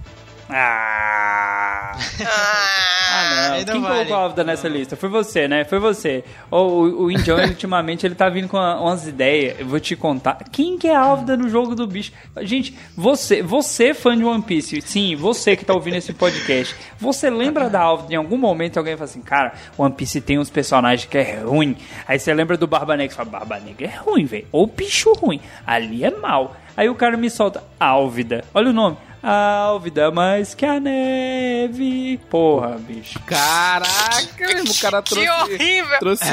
[0.50, 1.92] Ah.
[2.26, 3.66] Ah, não.
[3.66, 3.96] Quem vale.
[3.96, 4.96] colocou a Álvida nessa lista?
[4.96, 5.64] Foi você, né?
[5.66, 6.24] Foi você.
[6.52, 9.60] O, o, o Indião, ultimamente, ele tá vindo com uma- umas ideias.
[9.60, 10.38] Eu vou te contar.
[10.52, 12.12] Quem que é a Álvida no jogo do bicho?
[12.42, 17.30] Gente, você, você fã de One Piece, sim, você que tá ouvindo esse podcast, você
[17.30, 21.06] lembra da Álvida em algum momento alguém fala assim, cara, One Piece tem uns personagens
[21.10, 21.76] que é ruim.
[22.08, 24.48] Aí você lembra do Barba Negra e fala, Barba Negra é ruim, velho.
[24.52, 25.42] Ou bicho ruim.
[25.66, 26.56] Ali é mal.
[26.76, 28.44] Aí o cara me solta, Álvida.
[28.54, 28.98] Olha o nome.
[29.30, 32.18] Álvida mais que a neve.
[32.30, 33.20] Porra, bicho.
[33.26, 35.26] Caraca, mesmo, o cara trouxe.
[35.26, 36.00] Que horrível!
[36.00, 36.26] Trouxe.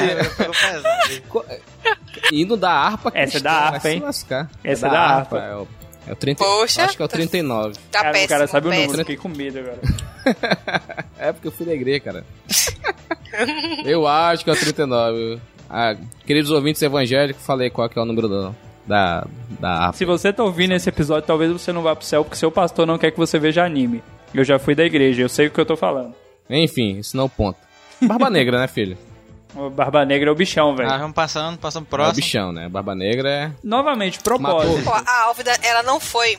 [1.27, 1.45] Co-
[2.31, 4.01] Indo da harpa Essa é da harpa, hein?
[4.63, 5.37] Essa é da harpa.
[5.39, 5.67] É o,
[6.07, 6.85] é o 30, Poxa.
[6.85, 7.73] Acho que é o 39.
[7.91, 8.87] Tá cara, péssimo, o cara sabe o péssimo.
[8.87, 9.79] número, fiquei com medo agora.
[11.19, 12.25] É porque eu fui da igreja, cara.
[13.85, 15.39] eu acho que é o 39.
[15.69, 18.55] Ah, queridos ouvintes evangélicos, falei qual que é o número do,
[18.87, 19.25] da,
[19.59, 19.91] da.
[19.93, 22.85] Se você tá ouvindo esse episódio, talvez você não vá pro céu porque seu pastor
[22.85, 24.03] não quer que você veja anime.
[24.33, 26.13] Eu já fui da igreja, eu sei o que eu tô falando.
[26.49, 27.57] Enfim, esse não é o ponto.
[28.01, 28.97] Barba Negra, né, filho?
[29.55, 30.91] O Barba Negra é o bichão, velho.
[30.91, 32.15] Ah, vamos passando, passando É o próximo.
[32.15, 32.67] bichão, né?
[32.67, 33.51] Barba Negra é.
[33.63, 34.83] Novamente, propósito.
[34.85, 36.37] Ó, a Álvida, ela não foi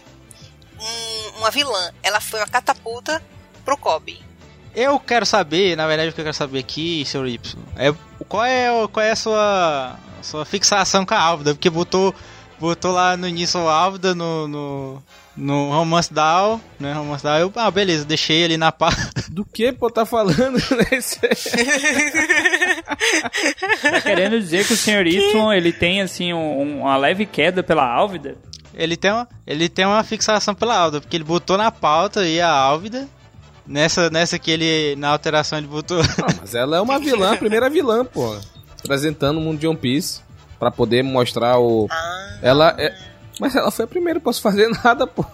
[0.78, 3.22] um- uma vilã, ela foi uma catapulta
[3.64, 4.20] pro Kobe.
[4.74, 7.94] Eu quero saber, na verdade, o que eu quero saber aqui, senhor Y, é
[8.28, 11.54] qual é, qual é a sua, sua fixação com a Álvida?
[11.54, 12.14] Porque botou,
[12.58, 15.02] botou lá no início a Álvida no, no,
[15.36, 16.92] no Romance Down, né?
[16.92, 18.90] Romance Down, eu, ah, beleza, deixei ali na pá.
[19.30, 20.58] Do que, pô, tá falando?
[20.90, 21.20] nesse-
[23.82, 25.06] Tá querendo dizer que o Sr.
[25.06, 28.36] Y, ele tem, assim, um- uma leve queda pela Álvida?
[28.74, 32.40] Ele tem, uma, ele tem uma fixação pela Álvida, porque ele botou na pauta aí
[32.40, 33.08] a Álvida.
[33.66, 35.98] Nessa, nessa que ele, na alteração, ele botou.
[35.98, 38.38] Não, mas ela é uma vilã, a primeira vilã, pô.
[38.84, 40.20] Apresentando o mundo de One Piece.
[40.58, 41.86] Pra poder mostrar o.
[41.90, 42.94] Ah, Ela é.
[43.38, 45.24] Mas ela foi a primeira, posso fazer nada, pô.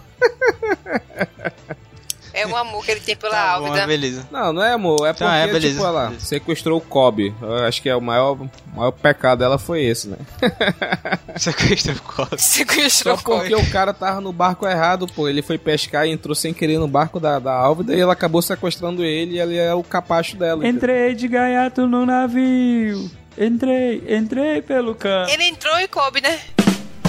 [2.33, 3.85] é o amor que ele tem pela Tá bom, Álvida.
[3.87, 4.27] beleza.
[4.31, 6.25] Não, não é amor, é porque, Tá, é, beleza, tipo, ela beleza.
[6.25, 7.33] sequestrou o Kobe.
[7.41, 8.37] Eu acho que é o maior,
[8.75, 10.17] maior pecado dela foi esse, né?
[11.37, 12.37] Sequestro Costa.
[12.37, 13.39] Sequestrou Só o Kobe.
[13.49, 15.29] porque o cara tava no barco errado, pô.
[15.29, 18.41] Ele foi pescar e entrou sem querer no barco da, da Álvida e ela acabou
[18.41, 20.57] sequestrando ele e ele é o capacho dela.
[20.57, 20.77] entendeu?
[20.77, 23.09] Entrei de gaiato no navio.
[23.37, 25.31] Entrei, entrei pelo canto.
[25.31, 26.39] Ele entrou em Kobe, né?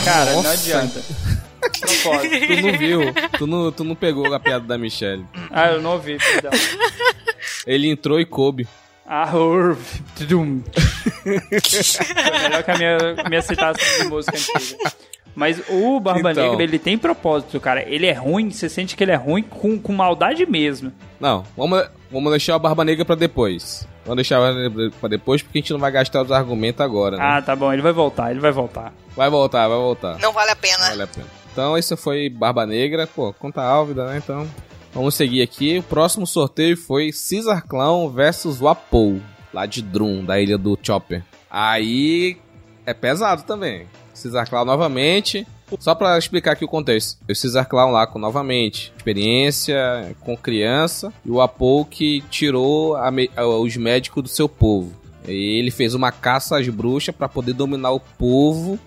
[0.05, 0.53] Cara, não Nossa.
[0.53, 1.01] adianta.
[1.81, 2.35] Propósito.
[2.47, 3.01] Tu não viu,
[3.39, 5.25] tu não, tu não pegou a piada da Michelle.
[5.51, 6.51] Ah, eu não ouvi, perdão.
[7.67, 8.69] Ele entrou e coube.
[9.07, 9.27] Ah.
[9.33, 9.59] Foi
[12.43, 12.99] melhor que a minha,
[13.29, 14.93] minha citação de música antiga.
[15.35, 16.51] Mas o Barba Então.
[16.51, 17.83] Negra, ele tem propósito, cara.
[17.89, 20.93] Ele é ruim, você sente que ele é ruim com, com maldade mesmo.
[21.19, 23.87] Não, vamos, vamos deixar a Barba Negra pra depois.
[24.05, 26.81] Vamos deixar a Barba Negra pra depois porque a gente não vai gastar os argumentos
[26.81, 27.23] agora, né?
[27.25, 28.93] Ah, tá bom, ele vai voltar, ele vai voltar.
[29.17, 30.19] Vai voltar, vai voltar.
[30.19, 30.89] Não vale a pena.
[30.89, 31.27] Vale a pena.
[31.53, 34.19] Então, isso foi Barba Negra, pô, conta Álvida, né?
[34.23, 34.47] Então,
[34.93, 35.79] vamos seguir aqui.
[35.79, 39.21] O próximo sorteio foi Caesar Clown versus Wapou,
[39.53, 41.23] lá de Drum, da ilha do Chopper.
[41.49, 42.37] Aí,
[42.85, 43.87] é pesado também.
[44.15, 45.47] Caesar Clown novamente.
[45.81, 47.19] Só pra explicar aqui o contexto.
[47.23, 53.11] O Caesar Clown lá com novamente experiência com criança e o Apou que tirou a
[53.11, 54.93] me- os médicos do seu povo.
[55.27, 58.79] E ele fez uma caça às bruxas pra poder dominar o povo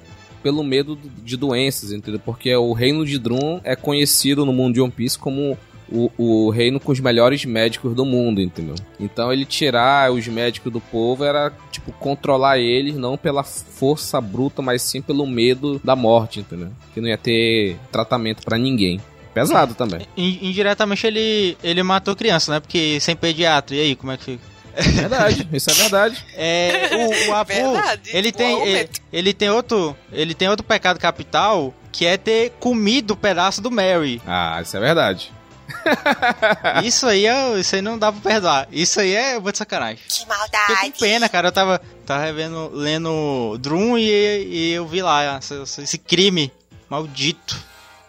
[0.43, 2.21] pelo medo de doenças, entendeu?
[2.23, 5.57] Porque o reino de Drum é conhecido no mundo de One Piece como
[5.91, 8.75] o, o reino com os melhores médicos do mundo, entendeu?
[8.99, 14.61] Então ele tirar os médicos do povo era, tipo, controlar eles não pela força bruta,
[14.61, 16.69] mas sim pelo medo da morte, entendeu?
[16.93, 18.99] Que não ia ter tratamento pra ninguém.
[19.33, 20.01] Pesado também.
[20.17, 22.59] In- Indiretamente ele, ele matou criança, né?
[22.59, 23.75] Porque sem pediatra.
[23.75, 24.57] E aí, como é que fica?
[24.79, 26.25] Verdade, isso é verdade.
[26.35, 30.99] É, o, o Apu, Verdade, ele tem ele, ele tem outro, ele tem outro pecado
[30.99, 34.21] capital, que é ter comido o pedaço do Mary.
[34.25, 35.31] Ah, isso é verdade.
[36.83, 38.67] Isso aí, é, isso aí não dá pra perdoar.
[38.71, 39.97] Isso aí é muito sacanagem.
[40.07, 40.91] Que Fiquei maldade.
[40.91, 41.47] com pena, cara.
[41.49, 46.51] Eu tava, tava vendo, lendo Drum e, e eu vi lá esse, esse crime
[46.89, 47.57] maldito.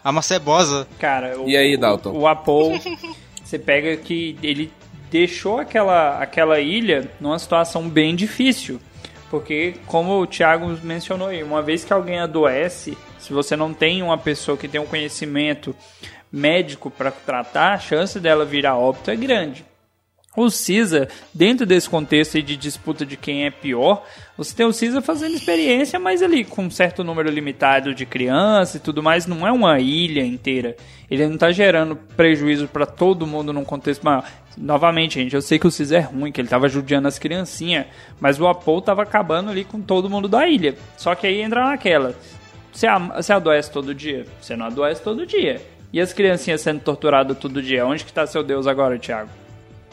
[0.02, 0.86] A macebosa.
[0.98, 2.10] Cara, o, E aí, Dalton?
[2.10, 2.78] O, o Apol,
[3.44, 4.72] você pega que ele
[5.10, 8.80] deixou aquela, aquela ilha numa situação bem difícil.
[9.30, 14.02] Porque, como o Thiago mencionou aí, uma vez que alguém adoece, se você não tem
[14.02, 15.76] uma pessoa que tem um conhecimento
[16.32, 19.64] médico para tratar, a chance dela virar óbito é grande.
[20.36, 24.04] O Cisa, dentro desse contexto de disputa de quem é pior,
[24.36, 28.76] você tem o Cisa fazendo experiência, mas ali com um certo número limitado de crianças
[28.76, 30.76] e tudo mais, não é uma ilha inteira.
[31.10, 34.22] Ele não tá gerando prejuízo para todo mundo num contexto maior.
[34.56, 37.86] Novamente, gente, eu sei que o Cisa é ruim, que ele tava judiando as criancinhas,
[38.20, 40.76] mas o Apol tava acabando ali com todo mundo da ilha.
[40.96, 42.14] Só que aí entra naquela.
[42.72, 42.86] Você
[43.32, 44.24] adoece todo dia?
[44.40, 45.60] Você não adoece todo dia.
[45.92, 47.86] E as criancinhas sendo torturadas todo dia?
[47.86, 49.30] Onde que tá seu Deus agora, Thiago?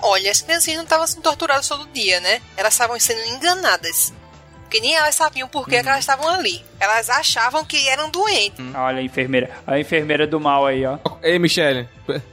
[0.01, 2.41] Olha, as criancinhas não estavam sendo torturadas todo dia, né?
[2.57, 4.13] Elas estavam sendo enganadas.
[4.61, 6.63] Porque nem elas sabiam por que, que elas estavam ali.
[6.79, 8.65] Elas achavam que eram doentes.
[8.75, 9.49] Olha a enfermeira.
[9.65, 10.97] A enfermeira do mal aí, ó.
[11.21, 11.87] Ei, Michele,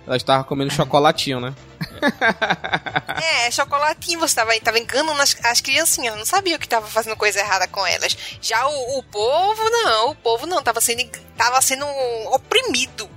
[0.07, 1.55] ela estava comendo chocolatinho, né?
[3.45, 7.39] É, chocolatinho, você tava, tava enganando as, as criancinhas, não sabia que tava fazendo coisa
[7.39, 8.17] errada com elas.
[8.41, 11.05] Já o, o povo, não, o povo não, tava sendo,
[11.37, 11.87] tava sendo
[12.33, 13.09] oprimido.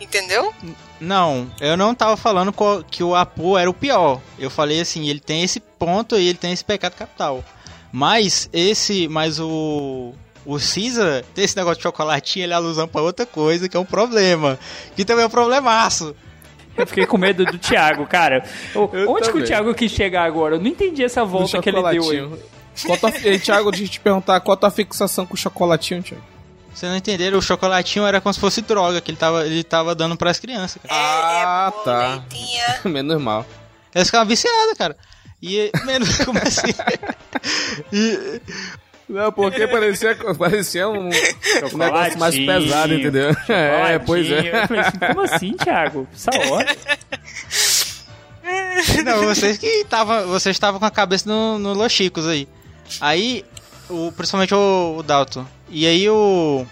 [0.00, 0.52] Entendeu?
[0.98, 2.54] Não, eu não tava falando
[2.90, 4.20] que o Apu era o pior.
[4.38, 7.44] Eu falei assim, ele tem esse ponto e ele tem esse pecado capital.
[7.92, 13.02] Mas esse, mas o o Caesar tem esse negócio de chocolatinho, ele é alusão pra
[13.02, 14.58] outra coisa, que é um problema.
[14.96, 16.14] Que também é um problemaço.
[16.76, 18.44] Eu fiquei com medo do Thiago, cara.
[18.74, 19.46] Eu onde que o também.
[19.46, 20.56] Thiago quis chegar agora?
[20.56, 22.28] Eu não entendi essa volta que ele deu aí.
[22.86, 22.98] Qual
[23.42, 26.22] Thiago, deixa eu te perguntar, qual a tua fixação com o chocolatinho, Thiago?
[26.80, 27.38] Vocês não entenderam?
[27.38, 30.80] O chocolatinho era como se fosse droga que ele tava, ele tava dando pras crianças.
[30.80, 30.94] Cara.
[30.98, 32.16] Ah, é, tá.
[32.16, 32.80] boletinha.
[32.88, 33.46] Menos mal.
[33.94, 34.96] Eles ficavam viciados, cara.
[35.42, 36.72] E menos como assim?
[37.92, 38.40] E,
[39.08, 41.08] Não, porque parecia, parecia um,
[41.72, 43.36] um negócio mais pesado, entendeu?
[43.48, 44.62] É, pois é.
[44.62, 46.08] Assim, como assim, Thiago?
[46.14, 46.76] Essa hora?
[49.04, 50.26] Não, vocês que estavam.
[50.28, 52.48] Vocês estavam com a cabeça no, no Los Chicos aí.
[53.00, 53.44] Aí,
[53.90, 55.44] o, principalmente o, o Dalton.
[55.68, 56.64] E aí o.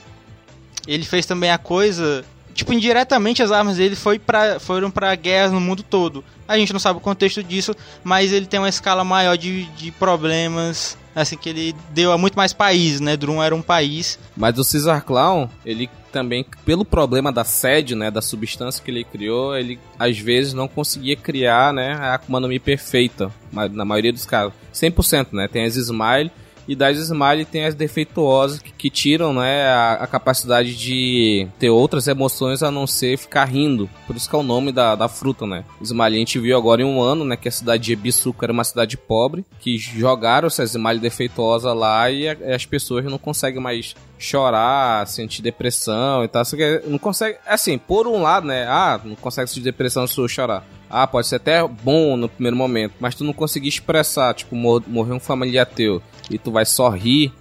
[0.87, 2.25] Ele fez também a coisa.
[2.55, 6.25] Tipo, indiretamente as armas dele foi pra, foram pra guerras no mundo todo.
[6.47, 9.93] A gente não sabe o contexto disso, mas ele tem uma escala maior de, de
[9.93, 10.97] problemas.
[11.14, 13.16] Assim, que ele deu a muito mais países, né?
[13.16, 14.19] Drum era um país.
[14.37, 19.05] Mas o Caesar Clown, ele também, pelo problema da sede, né, da substância que ele
[19.05, 24.12] criou, ele às vezes não conseguia criar, né, a Akuma no Mi perfeita, na maioria
[24.12, 24.55] dos casos.
[24.75, 26.31] 100%, né, tem as Smile,
[26.69, 31.71] e das Smile tem as defeituosas que, que tiram, né, a, a capacidade de ter
[31.71, 33.89] outras emoções a não ser ficar rindo.
[34.07, 35.64] Por isso que é o nome da, da fruta, né.
[35.81, 38.53] Smile a gente viu agora em um ano, né, que a cidade de Ebisuca era
[38.53, 43.61] uma cidade pobre, que jogaram essas Smile defeituosas lá e a- as pessoas não conseguem
[43.61, 46.43] mais chorar, sentir depressão e tal.
[46.87, 47.39] Não consegue.
[47.47, 48.66] Assim, por um lado, né?
[48.69, 50.64] Ah, não consegue sentir depressão se eu chorar.
[50.91, 54.83] Ah, pode ser até bom no primeiro momento, mas tu não conseguir expressar, tipo, mor-
[54.87, 57.33] morrer um familiar teu e tu vai só rir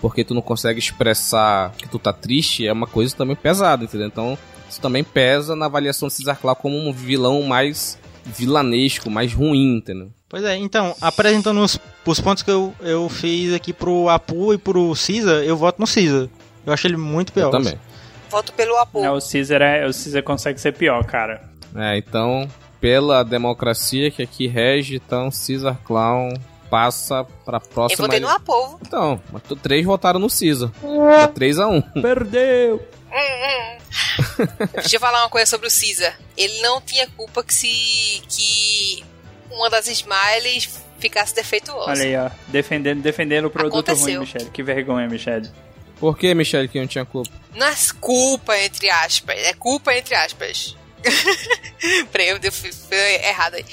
[0.00, 4.06] porque tu não consegue expressar que tu tá triste, é uma coisa também pesada, entendeu?
[4.06, 4.38] Então,
[4.68, 9.76] isso também pesa na avaliação de Cesar Clau como um vilão mais vilanesco, mais ruim,
[9.76, 10.10] entendeu?
[10.28, 14.58] Pois é, então, apresentando os, os pontos que eu, eu fiz aqui pro Apu e
[14.58, 16.28] pro Caesar, eu voto no Caesar.
[16.64, 17.46] Eu acho ele muito pior.
[17.46, 17.78] Eu também.
[18.30, 19.04] Voto pelo apoio.
[19.04, 21.50] Não, o Caesar, é, o Caesar consegue ser pior, cara.
[21.74, 22.48] É, então,
[22.80, 26.34] pela democracia que aqui rege, então Caesar Clown
[26.70, 28.06] passa pra Eu próxima.
[28.06, 28.78] votei no apovo.
[28.80, 30.70] Então, mas três votaram no Caesar.
[30.70, 32.88] Tá 3 a 1 Perdeu!
[34.74, 36.16] Deixa eu falar uma coisa sobre o Caesar.
[36.36, 38.22] Ele não tinha culpa que se.
[38.28, 39.04] que
[39.50, 41.90] uma das Smiles ficasse defeituosa.
[41.90, 42.30] Olha aí, ó.
[42.48, 44.06] Defendendo, defendendo o produto Aconteceu.
[44.20, 44.50] ruim, Michelle.
[44.50, 45.50] Que vergonha, Michelle.
[45.98, 47.30] Por que, Michelle, que não tinha culpa?
[47.54, 49.36] Não é culpa, entre aspas.
[49.38, 50.76] É culpa, entre aspas.
[52.12, 52.70] Peraí, eu eu fui
[53.24, 53.64] errado aí.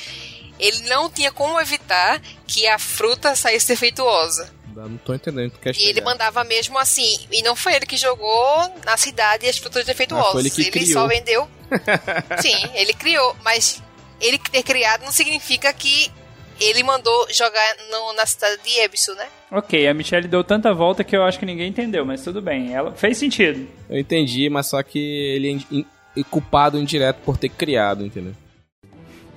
[0.59, 4.51] Ele não tinha como evitar que a fruta saísse defeituosa.
[4.75, 5.51] Não tô entendendo.
[5.51, 7.17] Tu quer E ele mandava mesmo assim.
[7.31, 10.27] E não foi ele que jogou na cidade as frutas defeituosas.
[10.27, 10.93] Ah, foi ele que criou.
[11.01, 11.47] só vendeu.
[12.41, 13.35] Sim, ele criou.
[13.43, 13.81] Mas
[14.21, 16.11] ele ter criado não significa que
[16.59, 19.27] ele mandou jogar no- na cidade de Ebisu, né?
[19.51, 22.73] Ok, a Michelle deu tanta volta que eu acho que ninguém entendeu, mas tudo bem.
[22.73, 23.67] Ela fez sentido.
[23.89, 25.85] Eu entendi, mas só que ele é in-
[26.15, 28.33] in- culpado indireto por ter criado, entendeu?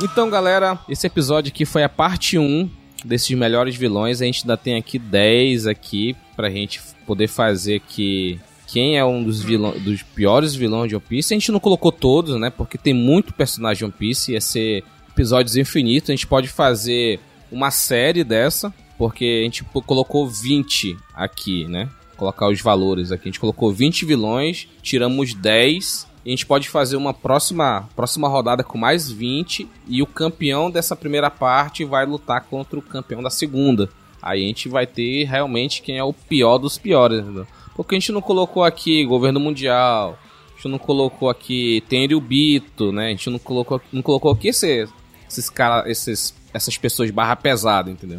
[0.00, 2.70] Então, galera, esse episódio aqui foi a parte 1
[3.04, 4.22] desses melhores vilões.
[4.22, 9.24] A gente ainda tem aqui 10 aqui pra gente poder fazer aqui quem é um
[9.24, 11.32] dos, vilão, dos piores vilões de One Piece.
[11.32, 12.50] A gente não colocou todos, né?
[12.50, 16.10] Porque tem muito personagem de One Piece, ia ser episódios infinitos.
[16.10, 17.18] A gente pode fazer
[17.50, 21.88] uma série dessa, porque a gente colocou 20 aqui, né?
[22.16, 23.28] Colocar os valores aqui.
[23.28, 28.62] A gente colocou 20 vilões, tiramos 10 a gente pode fazer uma próxima, próxima rodada
[28.62, 33.30] com mais 20 e o campeão dessa primeira parte vai lutar contra o campeão da
[33.30, 33.88] segunda.
[34.20, 37.46] Aí a gente vai ter realmente quem é o pior dos piores, entendeu?
[37.78, 40.18] Porque a gente não colocou aqui governo mundial,
[40.50, 41.80] a gente não colocou aqui
[42.20, 43.06] Bito, né?
[43.06, 44.92] A gente não colocou, não colocou aqui esses,
[45.30, 48.18] esses cara, esses, essas pessoas barra pesada, entendeu?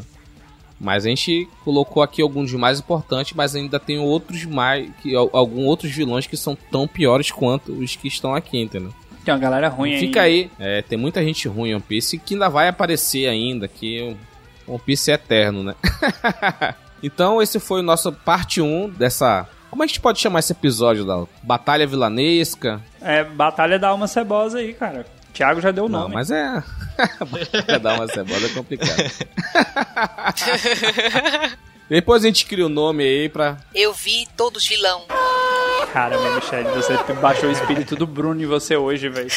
[0.80, 4.90] Mas a gente colocou aqui alguns mais importantes, mas ainda tem outros mais.
[5.02, 8.94] Que, alguns outros vilões que são tão piores quanto os que estão aqui, entendeu?
[9.26, 10.00] Tem uma galera ruim aí.
[10.00, 10.50] Fica aí.
[10.58, 14.16] É, tem muita gente ruim em One Piece que ainda vai aparecer ainda, que
[14.66, 15.76] One Piece é eterno, né?
[17.02, 19.48] então, esse foi o nosso parte 1 dessa.
[19.70, 22.82] Como a gente pode chamar esse episódio da Batalha Vilanesca?
[23.02, 25.06] É, Batalha da Alma Cebosa aí, cara.
[25.34, 26.06] Thiago já deu o nome.
[26.06, 26.64] Não, mas é.
[27.82, 28.98] Dar uma cebola é complicado.
[31.88, 33.58] Depois a gente cria o um nome aí pra.
[33.74, 35.06] Eu vi todos vilão.
[35.94, 39.32] Caramba, Michelle, você baixou o espírito do Bruno em você hoje, velho.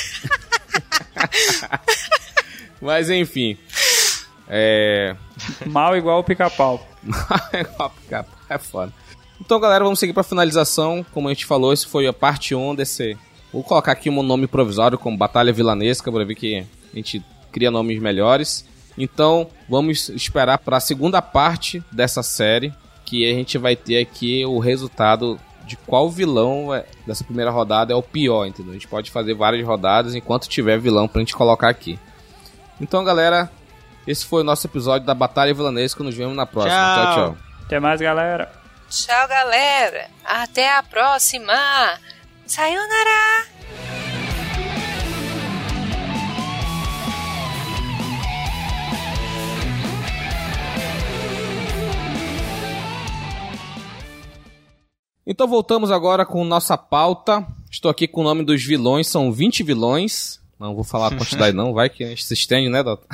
[2.80, 3.56] Mas enfim.
[4.48, 5.16] É.
[5.66, 6.86] Mal igual o pica-pau.
[7.02, 8.38] Mal igual o pica-pau.
[8.48, 8.92] É foda.
[9.40, 11.04] Então, galera, vamos seguir pra finalização.
[11.12, 13.16] Como a gente falou, esse foi a parte 1 desse.
[13.52, 16.58] Vou colocar aqui um nome provisório como Batalha Vilanesca, pra ver que
[16.92, 18.64] a gente cria nomes melhores.
[18.96, 22.72] Então, vamos esperar para a segunda parte dessa série,
[23.04, 27.92] que a gente vai ter aqui o resultado de qual vilão é, dessa primeira rodada
[27.92, 28.72] é o pior, entendeu?
[28.72, 31.98] A gente pode fazer várias rodadas enquanto tiver vilão pra gente colocar aqui.
[32.80, 33.50] Então, galera,
[34.06, 36.02] esse foi o nosso episódio da Batalha Vilanesca.
[36.02, 36.74] Nos vemos na próxima.
[36.74, 37.14] Tchau, tchau.
[37.14, 37.36] tchau.
[37.64, 38.50] Até mais, galera.
[38.90, 40.08] Tchau, galera.
[40.24, 41.54] Até a próxima.
[42.46, 43.46] Sayonara.
[55.24, 57.46] Então voltamos agora com nossa pauta.
[57.70, 60.41] Estou aqui com o nome dos vilões, são 20 vilões.
[60.62, 63.04] Não vou falar a quantidade não, vai que a gente se estende, né, Dota?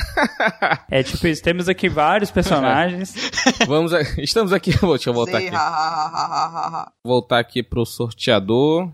[0.90, 3.14] é tipo isso, temos aqui vários personagens.
[3.66, 4.02] Vamos, a...
[4.18, 5.50] estamos aqui, deixa eu voltar aqui.
[7.02, 8.90] voltar aqui pro sorteador.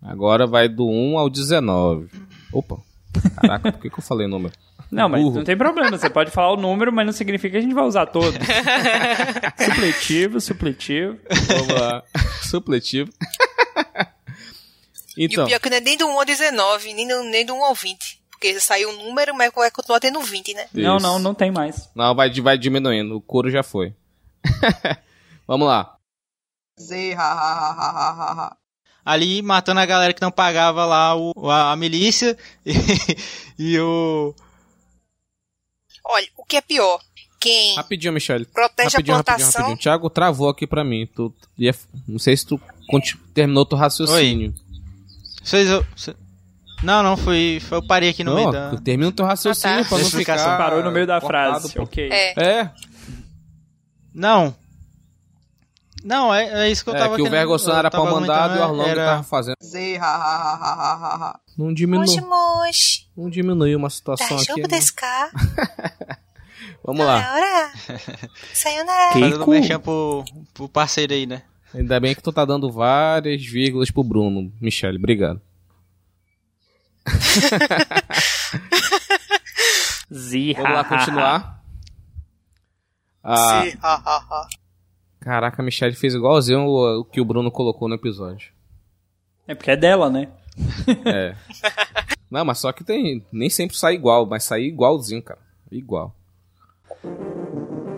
[0.00, 2.08] Agora vai do 1 ao 19.
[2.52, 2.76] Opa,
[3.40, 4.54] caraca, por que, que eu falei número?
[4.88, 5.38] Não, mas Burro.
[5.38, 5.98] não tem problema.
[5.98, 8.38] Você pode falar o número, mas não significa que a gente vai usar todo.
[9.58, 11.18] supletivo, supletivo.
[11.48, 12.04] Vamos lá.
[12.42, 13.10] Supletivo.
[15.16, 15.22] Então.
[15.22, 15.46] E o então.
[15.46, 17.64] pior é que não é nem do 1 ao 19, nem do, nem do 1
[17.64, 18.22] ao 20.
[18.30, 20.64] Porque saiu um número, mas vai continuar tendo 20, né?
[20.64, 20.82] Isso.
[20.82, 21.88] Não, não, não tem mais.
[21.94, 23.16] Não, vai, vai diminuindo.
[23.16, 23.94] O couro já foi.
[25.48, 25.96] Vamos lá.
[29.04, 32.36] Ali matando a galera que não pagava lá o, a, a milícia
[32.66, 32.74] e,
[33.58, 34.34] e o
[36.04, 37.00] Olha, o que é pior?
[37.40, 38.44] Quem rapidinho, Michelle.
[38.46, 39.46] protege rapidinho, a plantação...
[39.46, 39.74] Rapidinho, rapidinho.
[39.74, 41.06] O Thiago travou aqui pra mim.
[41.14, 41.74] Tu, ia,
[42.06, 42.60] não sei se tu
[43.34, 44.54] terminou teu raciocínio.
[45.46, 45.70] Vocês...
[46.82, 47.78] Não, não, foi, foi.
[47.78, 48.76] Eu parei aqui no não, meio da.
[48.82, 49.88] Termina o teu raciocínio ah, tá.
[49.88, 50.38] pra não ficar.
[50.38, 51.78] Você parou no meio da frase.
[51.78, 52.08] Ok.
[52.10, 52.34] É.
[52.36, 52.70] é.
[54.12, 54.54] Não.
[56.04, 58.58] Não, é, é isso que eu é, tava que o Vergossano era pra mandado e
[58.58, 59.06] o Orlando era...
[59.06, 59.56] tava fazendo.
[61.56, 62.06] Não diminui.
[63.16, 64.60] Não diminuiu uma situação aqui.
[64.60, 64.68] Né?
[66.84, 67.72] Vamos lá.
[68.52, 69.12] Sayonara.
[69.12, 71.42] Fazendo mexer pro, pro parceiro aí, né?
[71.74, 74.98] Ainda bem que tu tá dando várias vírgulas pro Bruno, Michele.
[74.98, 75.40] Obrigado.
[80.12, 80.62] Ziha.
[80.62, 81.62] Vamos lá continuar.
[83.22, 83.64] Ah,
[85.20, 88.52] Caraca, a Michelle fez igualzinho o, o que o Bruno colocou no episódio.
[89.48, 90.28] É porque é dela, né?
[91.04, 91.34] é.
[92.30, 93.24] Não, mas só que tem.
[93.32, 95.40] Nem sempre sai igual, mas sai igualzinho, cara.
[95.70, 96.14] Igual.